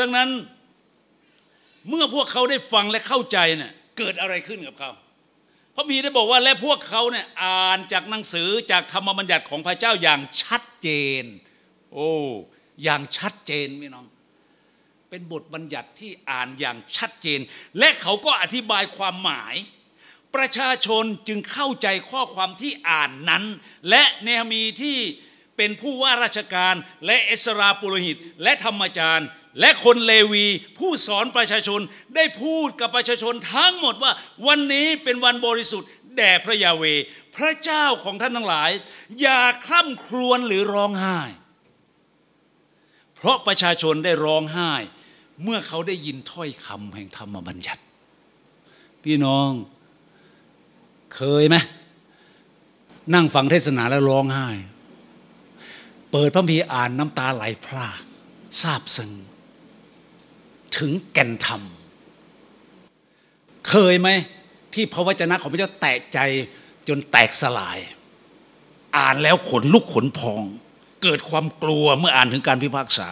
[0.00, 0.28] ดังนั้น
[1.88, 4.90] เมื่อพวกเขาได้ฟังและเข้าใจเนี่ยเกิดอะไรขึ้นกับเขา
[5.74, 10.88] พระพีได้บอกว่าและพวกเขาเนี่ยอ่านจากหนังสือจากธรรมบัญญัติของพระเจ้าอย่างชัดเจ
[11.22, 11.24] น
[11.92, 12.10] โอ้
[12.82, 14.06] อย่างชัดเจนพี่น้อง
[15.10, 17.40] เป็นบทบัญญัติที่อ่านอย่างชัดเจน
[17.78, 19.54] และเขาก็อธิบายความหมาย
[20.34, 23.44] ประชาชนจึงเข้าใจข้อความที่อ่านนั้น
[23.88, 24.98] และเนหมีที่
[25.62, 26.74] เป็นผู้ว่าราชการ
[27.06, 29.28] และเอสราปุโรหิต และธรรมจารย์
[29.60, 30.46] และคนเลวี
[30.78, 31.80] ผู้สอนประชาชน
[32.16, 34.12] ได้พูดกับประชาชนทั้งหมดว่า
[34.46, 36.84] วันนี้เป็นวันบริสุทธิ์แด่พระยาเว
[37.36, 38.70] พระเจ้าของท่านทั้งหลาย
[39.20, 41.20] อย่าคล่ำครวญหรือร้องไห้
[43.16, 44.72] เพราะประชาชนได้ร้องไห้
[45.42, 47.82] เมื่อเขาได้ยินถ้อยคำแห่งธรรมบัญญัติ
[49.04, 49.50] พี่น้อง
[51.14, 51.56] เคยไหม
[53.14, 54.48] นั่งฟังเทศนาแล้วร้องไห้
[56.12, 58.00] เปิดพระพีอ่านน้ำตาไหลพราก
[58.60, 59.12] ซาบซึ้ง
[60.76, 61.62] ถึงแก่นธรรม
[63.68, 64.08] เคยไหม
[64.74, 66.18] ที่พระวจนะของพระเจ้าแตกใจ
[66.88, 67.78] จนแตกสลาย
[68.96, 70.42] อ่านแล้วขนลุกขนพอง
[71.02, 73.08] เกิดความกลัวเมื่ออ่านถึงการพิพากษา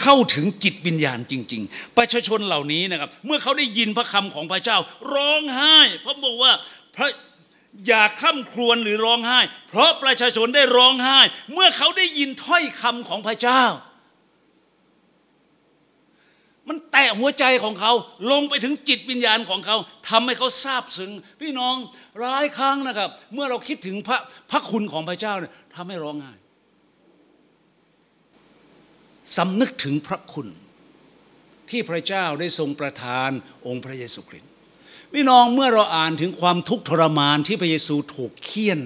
[0.00, 4.78] เข้าถึงจิตวิญญาณจริง ๆ ประชาชนเหล่านี้นะครับ เมื่อเขาได้ยินพระคำของพระเจ้า
[5.12, 6.52] ร้องไห้เพราะบอกว่า
[6.96, 7.08] พระ
[7.86, 11.18] อย่าข้ามครวญหรือร้องไห้ เพราะประชาชนได้ร้องไห้
[11.52, 13.64] เมื่อเขาได้ยินถ้อยคำของพระเจ้า
[16.68, 17.92] มันแตะหัวใจของเขา
[18.30, 19.76] ลงไปถึงจิตวิญญาณของเขา
[20.08, 21.76] ทำให้เขาซาบซึ้งพี่น้อง
[22.24, 24.18] ร้ายครั้งนะครับ เมื่อเราคิดถึงพระ
[24.50, 26.34] พระคุณของพระเจ้าเนี่ยทำให้ร้องไห้
[29.36, 30.48] สำนึกถึงพระคุณ
[31.70, 33.30] ที่พระเจ้าได้ทรงประทาน
[33.66, 34.47] องค์พระเยซูคริสต์
[35.12, 38.80] พี่น้องเมื่อเราอ่านถึงความทุกข์ทรมานที่พระเยซูถูกเคี่ยน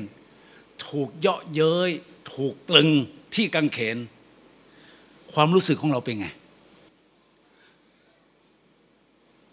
[0.88, 1.90] ถูกเยาะเย้ย
[2.34, 2.88] ถูกตรึง
[3.34, 3.96] ที่กังเขน
[5.32, 6.26] ความรู้สึกของเราเป็นไง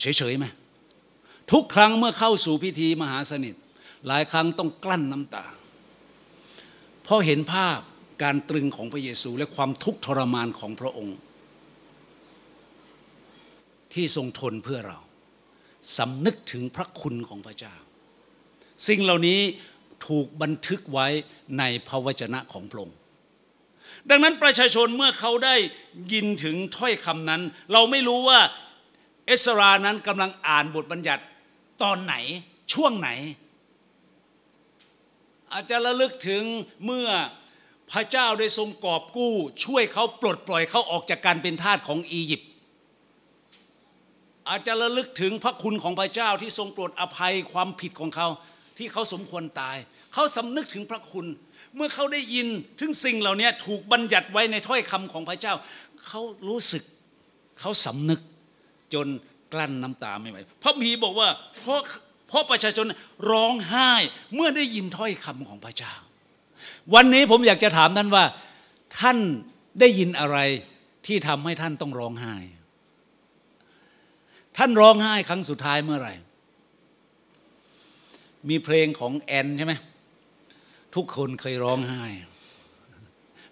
[0.01, 0.45] เฉยๆไหม
[1.51, 3.55] ทุกครั้งเมื่อเข้าสู่พิธีมหาสนิท
[4.07, 5.45] หลายครั้งต้องกลั้นน้ำตา
[7.03, 7.79] เพราะเห็นภาพ
[8.23, 11.17] การตรึงของพระเยซูและความทุกข์ทรมานของพระองค์
[13.93, 14.99] ที่ทรงทนเพื่อเรา
[15.97, 17.75] สำนึกถึงพระคุณของพระเจ้า
[18.87, 19.39] สิ่งเหล่านี้
[20.07, 21.07] ถูกบันทึกไว้
[21.59, 22.97] ในพระวจนะของพระองค์
[24.09, 25.55] ดังนั้นประชาชนเมื่อเขาได้
[26.13, 27.41] ยินถึงถ้อยคำนั้น
[27.73, 28.39] เราไม่รู้ว่า
[29.27, 31.23] เอสรานั้นกำลังอ่านบทบัญญัติ
[31.83, 32.15] ตอนไหน
[32.73, 33.09] ช่วงไหน
[35.53, 36.43] อาจจะระลึกถึง
[36.85, 37.07] เมื่อ
[37.91, 39.33] พระเจ้าได้ทรงกอบกู้
[39.65, 42.48] ช่วยเขาปลดปล่อยเขาออกจากการเป็นทาสของอียิปต์
[44.49, 48.27] อาจจะระลึกถึงพระคุณของพระเจ้าที่ทรงโปรดอภัยความผิดของเขา
[48.77, 49.77] ที่เขาสมควรตาย
[50.13, 51.25] เขาสำนึกถึงพระคุณ
[51.75, 52.47] เมื่อเขาได้ยิน
[52.79, 55.53] ถึงสิ่งเหล่านี้ถูกบัญญัติไว้ในถ้อยคำของพระเจ้า
[56.05, 56.83] เขารู้สึก
[57.59, 58.19] เขาสำนึก
[58.93, 59.07] จน
[59.53, 61.29] กลั้นน้ำตาไม่ไหวพระมีบอกว่า
[61.61, 61.79] เพราะ
[62.27, 62.87] เพราะประชาชน
[63.31, 63.91] ร้องไห้
[64.35, 65.93] เมื่อได้ยินถ้อยคำของพระเจ้า
[66.93, 68.23] วันนี้ผมอยากจะถามท่านว่า
[68.99, 69.17] ท่าน
[69.79, 70.37] ได้ยินอะไร
[71.05, 72.35] ที่ทำให้ท่านต้องร้องไห้
[74.61, 76.13] ท่านร้องไห้ครั้งสุดท้ายเมื่อไหร่
[78.49, 79.73] มีเพลงของแอนใช่ไหม
[80.95, 82.03] ทุกคนเคยร้องไห้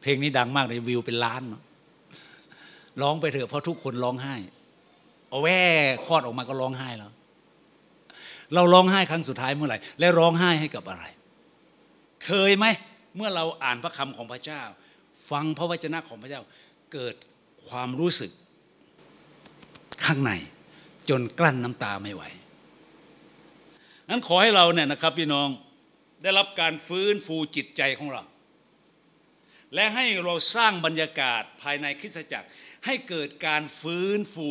[0.01, 1.41] เพลงนี้ดังมากเลยวิวเป็นล้าน
[3.01, 4.35] ร้องไปเถอะเพราะทุกคนร้องไห้
[5.29, 5.61] เอาแว่
[6.05, 7.11] คลอดออกมาก็ร้องไห้แล้ว
[8.53, 11.05] เราร้องไห้ครั้งสุดท้ายเมื่อไหร่ และร้องไห้ให้กับอะไร
[12.25, 12.65] เคยไหม
[13.15, 14.61] เมื่อเราอ่านพระคำของพระเจ้า
[15.31, 16.41] ฟังพระวจนะของพระเจ้า
[16.93, 17.15] เกิด
[17.67, 18.31] ความรู้สึก
[20.05, 20.33] ข้างใน
[21.09, 22.23] จนกลั้นน้ำตาไม่ไหว
[24.09, 25.47] นั้นขอให้เราเนี่ยนะครับพี่น้อง
[26.23, 28.23] ได้รับการฟื้นฟูจิตใจของเรา
[29.73, 32.47] และให้เราสร้างบรรยากาศภายในคริสตจักร
[32.85, 34.49] ให้เกิดการฟื้นฟู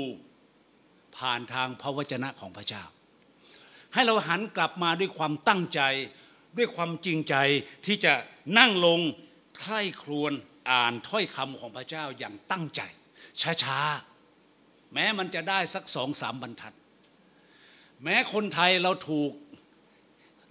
[1.17, 2.85] ผ่านทางพระวจนะของพระเจ้า
[3.95, 5.81] ให้เราหันกลับมาด้วยความตั้งใจ
[6.57, 7.35] ด้วยความจริงใจ
[7.87, 8.13] ที่จะ
[8.59, 9.01] นั่งลง
[9.61, 10.33] ใคร่ครวญ
[10.71, 12.83] อ่านถ้อยคำของพระเจ้าอย่างตั้งใจ
[13.63, 14.16] ช้าๆ
[14.97, 16.75] แม้มันจะได้สักสองสามบรรทัด
[18.03, 19.31] แม้คนไทยเราถูก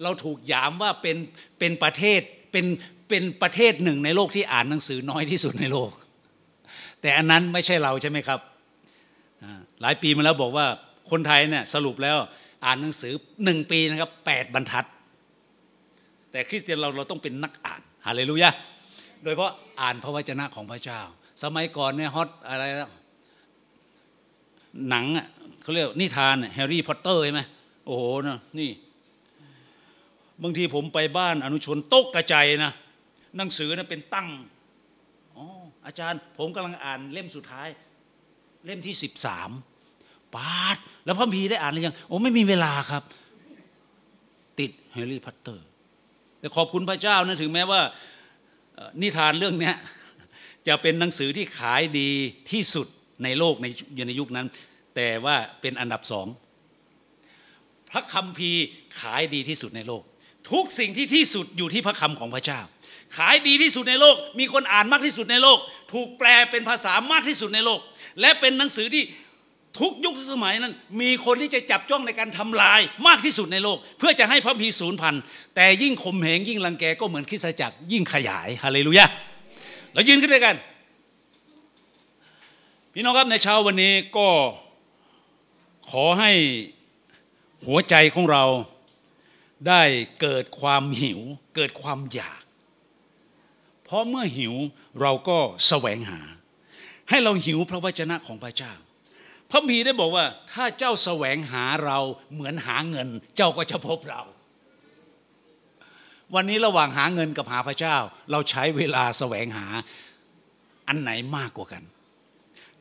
[0.04, 1.18] เราถูกยามว่าเป็น
[1.60, 2.22] เป็นประเทศ
[2.52, 2.66] เป็น
[3.10, 5.92] เป็นประเทศหนึ่งในโลกที่อ่านหนังสือน้อยที่สุดในโลก
[7.02, 8.40] แต่อันนั้นไม่ใช่เราใช่ไหมครับ
[9.82, 10.66] หลายปีมาแล้วบอกว่า
[11.12, 12.18] คนไทยเนี่ยสรุปแล้ว
[12.66, 14.86] อ่านหนังสือหนึ่งปีนะครับแปดบรรทัด
[16.32, 18.50] แต่คริสเตียนเราเราต้องเป็นนักอ่านฮาเลลูยา
[19.24, 21.02] โดยเพราะอ่านพระวจนะของพระเจ้า
[21.44, 22.90] สมัยก่อนเนี่ยฮอตอะไรแล้ว
[24.90, 25.28] หนังอะ
[25.62, 27.42] เขาเรียกนิทานแฮร์รี่พอตเตอร์ใช่ไหม
[27.86, 28.72] โอ้โหนะนี่
[30.44, 32.74] บางทีผมไปบ้านอนุชนตกกระจายนะ
[33.38, 34.30] หนังสือนะเป็นตั้ง
[35.36, 35.44] อ๋อ
[35.86, 37.68] อาจารย์ ผมกำลังอ่านเล่มสุดท้าย
[38.66, 39.50] เล่มที่สิบสาม
[40.36, 43.04] ปาด แล้วพระพีได้อ่านหรือยัง โอ้ไม่มีเวลาครับ
[44.60, 45.66] ติดแฮร์รี่พอตเตอร์
[46.40, 47.82] แต่ขอบคุณพระเจ้านะถึงแม้ว่า
[49.02, 49.72] นิทานเรื่องนี้
[50.68, 52.12] จะเป็นหนังสือที่ขายดี
[52.52, 52.88] ที่สุด
[53.24, 53.68] ในโลกใน
[54.08, 54.48] ในยุคนั้น
[54.96, 56.28] แต่ว่าเป็นอันดับสอง
[57.92, 58.64] พระคัมภีร์
[59.00, 60.04] ขายดีที่สุดในโลก
[60.52, 62.60] ทุกสิ่งที่ที่สุดอยู่ที่พระคำของพระเจ้า
[63.18, 65.60] ขายดีที่สุดในโลก มีคนอ่านมากที่สุดในโลก
[65.94, 67.80] ถูกแปลเป็นภาษามากที่สุดในโลก
[68.22, 69.04] และเป็นหนังสือที่
[69.80, 75.16] ทุกยุคสมัยนั้น มีคนที่จะจับจ้องในการทำลายมากที่สุดในโลก เพื่อจะให้พระพีศูนย์พัน
[75.56, 79.06] แต่ยิ่งข่มเหงยิ่งรังแกก็เหมือนคริสตจักรยิ่งขยายฮาเลลูยา
[79.94, 80.56] เรายืนขึ้นด้วยกัน
[82.98, 84.30] พี่น้องครับในเช้าวันนี้ก็
[85.90, 86.32] ขอให้
[87.66, 88.44] หัวใจของเรา
[89.68, 89.82] ได้
[90.22, 91.20] เกิดความหิว
[91.56, 92.42] เกิดความอยาก
[93.84, 94.54] เพราะเมื่อหิว
[95.02, 95.38] เราก็
[95.68, 96.22] แสวงหา
[97.10, 98.74] ให้เราหิวพระวจนะของพระเจ้า
[99.50, 101.98] พระมีได้บอกว่า ถ้าเจ้าแสวงหาเรา
[102.34, 104.22] เหมือนหาเงิน เจ้าก็จะพบเรา
[106.36, 107.96] วันนี้ระหว่างหาเงินกับหาพระเจ้า
[108.32, 109.66] เราใช้เวลาแสวงหา
[110.88, 111.84] อันไหนมากกว่ากัน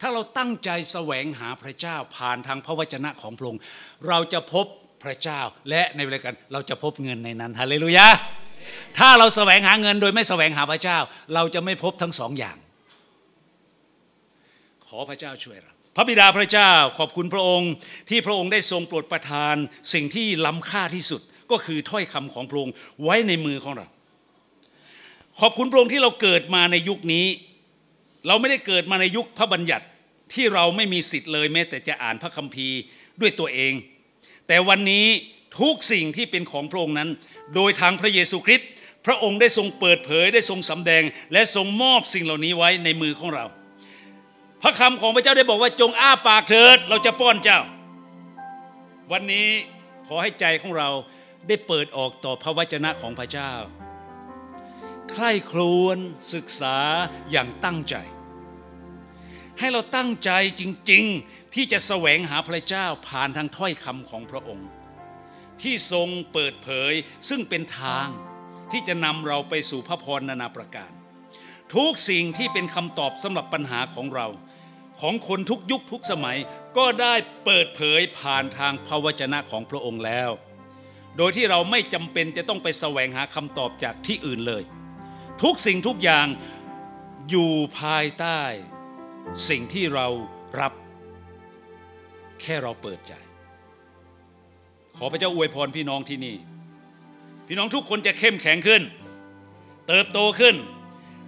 [0.06, 3.60] ถ้าเราตั้งใจแสวงหาพระเจ้าผ่านทางพระวจนะของพระองค์
[4.08, 4.66] เราจะพบ
[5.04, 5.40] พระเจ้า
[5.70, 8.06] และในเวลากันเราจะพบเงินในนั้นฮาเลลูยา
[8.98, 10.98] ถ้าเราแสวงหาเงินโดยไม่แสวงหาพระเจ้า
[11.34, 12.56] เราจะไม่พบทั้งสองอย่าง
[14.86, 17.70] ขอพระเจ้าช่วยเราพระบิดาพระเจ้าขอบคุณพระองค์
[18.10, 19.54] ที่พระองค์ได้ทรงโปรดประทาน
[19.92, 23.86] สิ่งที่ล้ำค่าที่สุดก็คือถ้อยคำของพระองค์ไว้ในมือของเรา
[25.40, 27.26] ขอบคุณพระองค์ที่เราเกิดมาในยุคนี้
[28.26, 29.84] เราไม่ได้เกิดมาในยุคพระบัญญัติ
[30.34, 32.78] ที่เราไม่มีสิทธิ์เลยแม้แต่จะอ่านพระคัมภีร์
[33.20, 33.72] ด้วยตัวเอง
[34.48, 35.06] แต่วันนี้
[35.60, 37.10] ทุกสิ่งที่เป็นของพระองค์นั้น
[37.54, 38.68] โดยทางพระเยซูคริสต์
[39.06, 43.44] พระองค์ได้ทรงเปิดเผยได้ทรงสำแดง และทรงมอบสิ่งเหล่านี้ไว้ในมือของเรา
[44.62, 47.60] พระคำของพระเจ้าได้บอกว่าจงอ้าปากเถิดเราจะป้อนเจ้า
[49.12, 49.48] วันนี้
[50.06, 50.88] ขอให้ใจของเรา
[51.48, 53.52] ได้เปิดออกต่อพระวจนะของพระเจ้า
[55.10, 55.98] ใคร่ครวญ
[56.34, 56.76] ศึกษา
[57.30, 57.94] อย่างตั้งใจ
[59.58, 60.30] ให้เราตั้งใจ
[60.60, 64.68] จริง ๆ ที่จะแสวงหาพระเจ้าผ่านทางถ้อยคำของพระองค์
[65.62, 66.92] ที่ทรงเปิดเผย
[67.28, 68.06] ซึ่งเป็นทาง
[68.70, 70.92] ที่จะนำเราไปสู่พระพรนานาประการ
[71.74, 74.26] ทุกสิ่งที่เป็นคำตอบสำหรับปัญหาของเรา
[75.00, 76.38] ของคนทุกยุคทุกสมัย
[76.76, 80.30] ก็ได้เปิดเผยผ่านทางพระวจนะของพระองค์แล้ว
[81.16, 84.62] โดยที่เราไม่จำเป็นจะต้องไปแสวงหาคำตอบจากที่อื่นเลย
[85.42, 86.26] ทุกสิ่งทุกอย่าง
[87.30, 88.40] อยู่ภายใต้
[89.48, 90.06] สิ่งที่เรา
[90.60, 90.72] รับ
[92.42, 93.12] แค่เราเปิดใจ
[94.96, 96.36] ขอพระเจ้าอวยพรพี่น้องที่นี่
[97.46, 98.82] พี่น้องทุกคนจะเข้มแข็งขึ้น
[99.88, 100.54] เติบโตขึ้น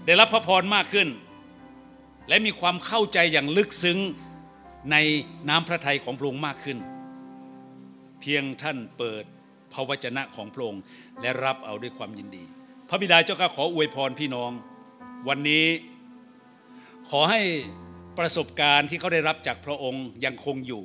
[0.07, 1.09] ได้รับพระพรมากขึ้น
[2.29, 3.99] และมีความเข้าใจอย่างลึกซึ้ง
[4.93, 4.97] ใน
[5.49, 6.79] น้ำพระทัยของพระองค์มากขึ้น
[8.21, 9.25] เพียงท่านเปิด
[9.73, 10.83] พระวจนะของพระองค์
[11.21, 12.45] และรับเอาด้วยความยินดี
[12.89, 14.51] พระบิดาเจ้าข้าขออวยพรพี่น้อง
[15.29, 15.67] วันนี้
[17.11, 17.43] ขอให้
[18.21, 20.85] ประสบการณ์ที่เขาได้รับจากพระองค์ยังคงอยู่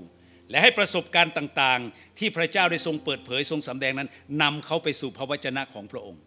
[0.50, 4.10] และให้ประสบการณ์ต่างๆ ที่พระเจ้าได้ทรงเปิดเผยทรงสำแดงนั้น
[4.42, 6.22] นำเขาไปสู่พระวจนะของพระองค์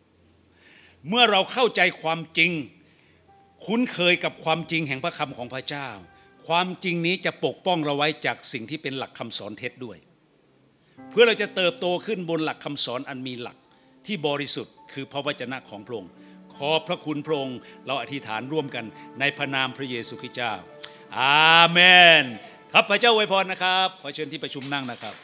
[1.08, 2.52] เมื่อเราเข้าใจความจริง
[3.66, 5.88] คุ้นเคยกับความจริงแห่งพระคำของพระเจ้า
[6.46, 9.98] ความจริงนี้จะปกป้องเราไว้จากสิ่งที่เป็นหลักคำสอนเท็จด้วย
[11.10, 13.56] เพื่อเราจะเติบโตขึ้นบนหลักคำสอนอันมีหลัก
[14.06, 16.12] ที่บริสุทธิ์คือพระวจนะของพระองค์
[16.54, 18.84] ขอพระคุณพระองค์เราอธิษฐานร่วมกัน
[19.20, 20.54] ในพระนามพระเยซูคริสต์เจ้า
[21.20, 21.78] อาเม
[22.20, 22.22] น
[22.72, 25.14] ครับพระเจ้าอวยพรนะครับ ขอเชิญที่ประชุมนั่งนะครับ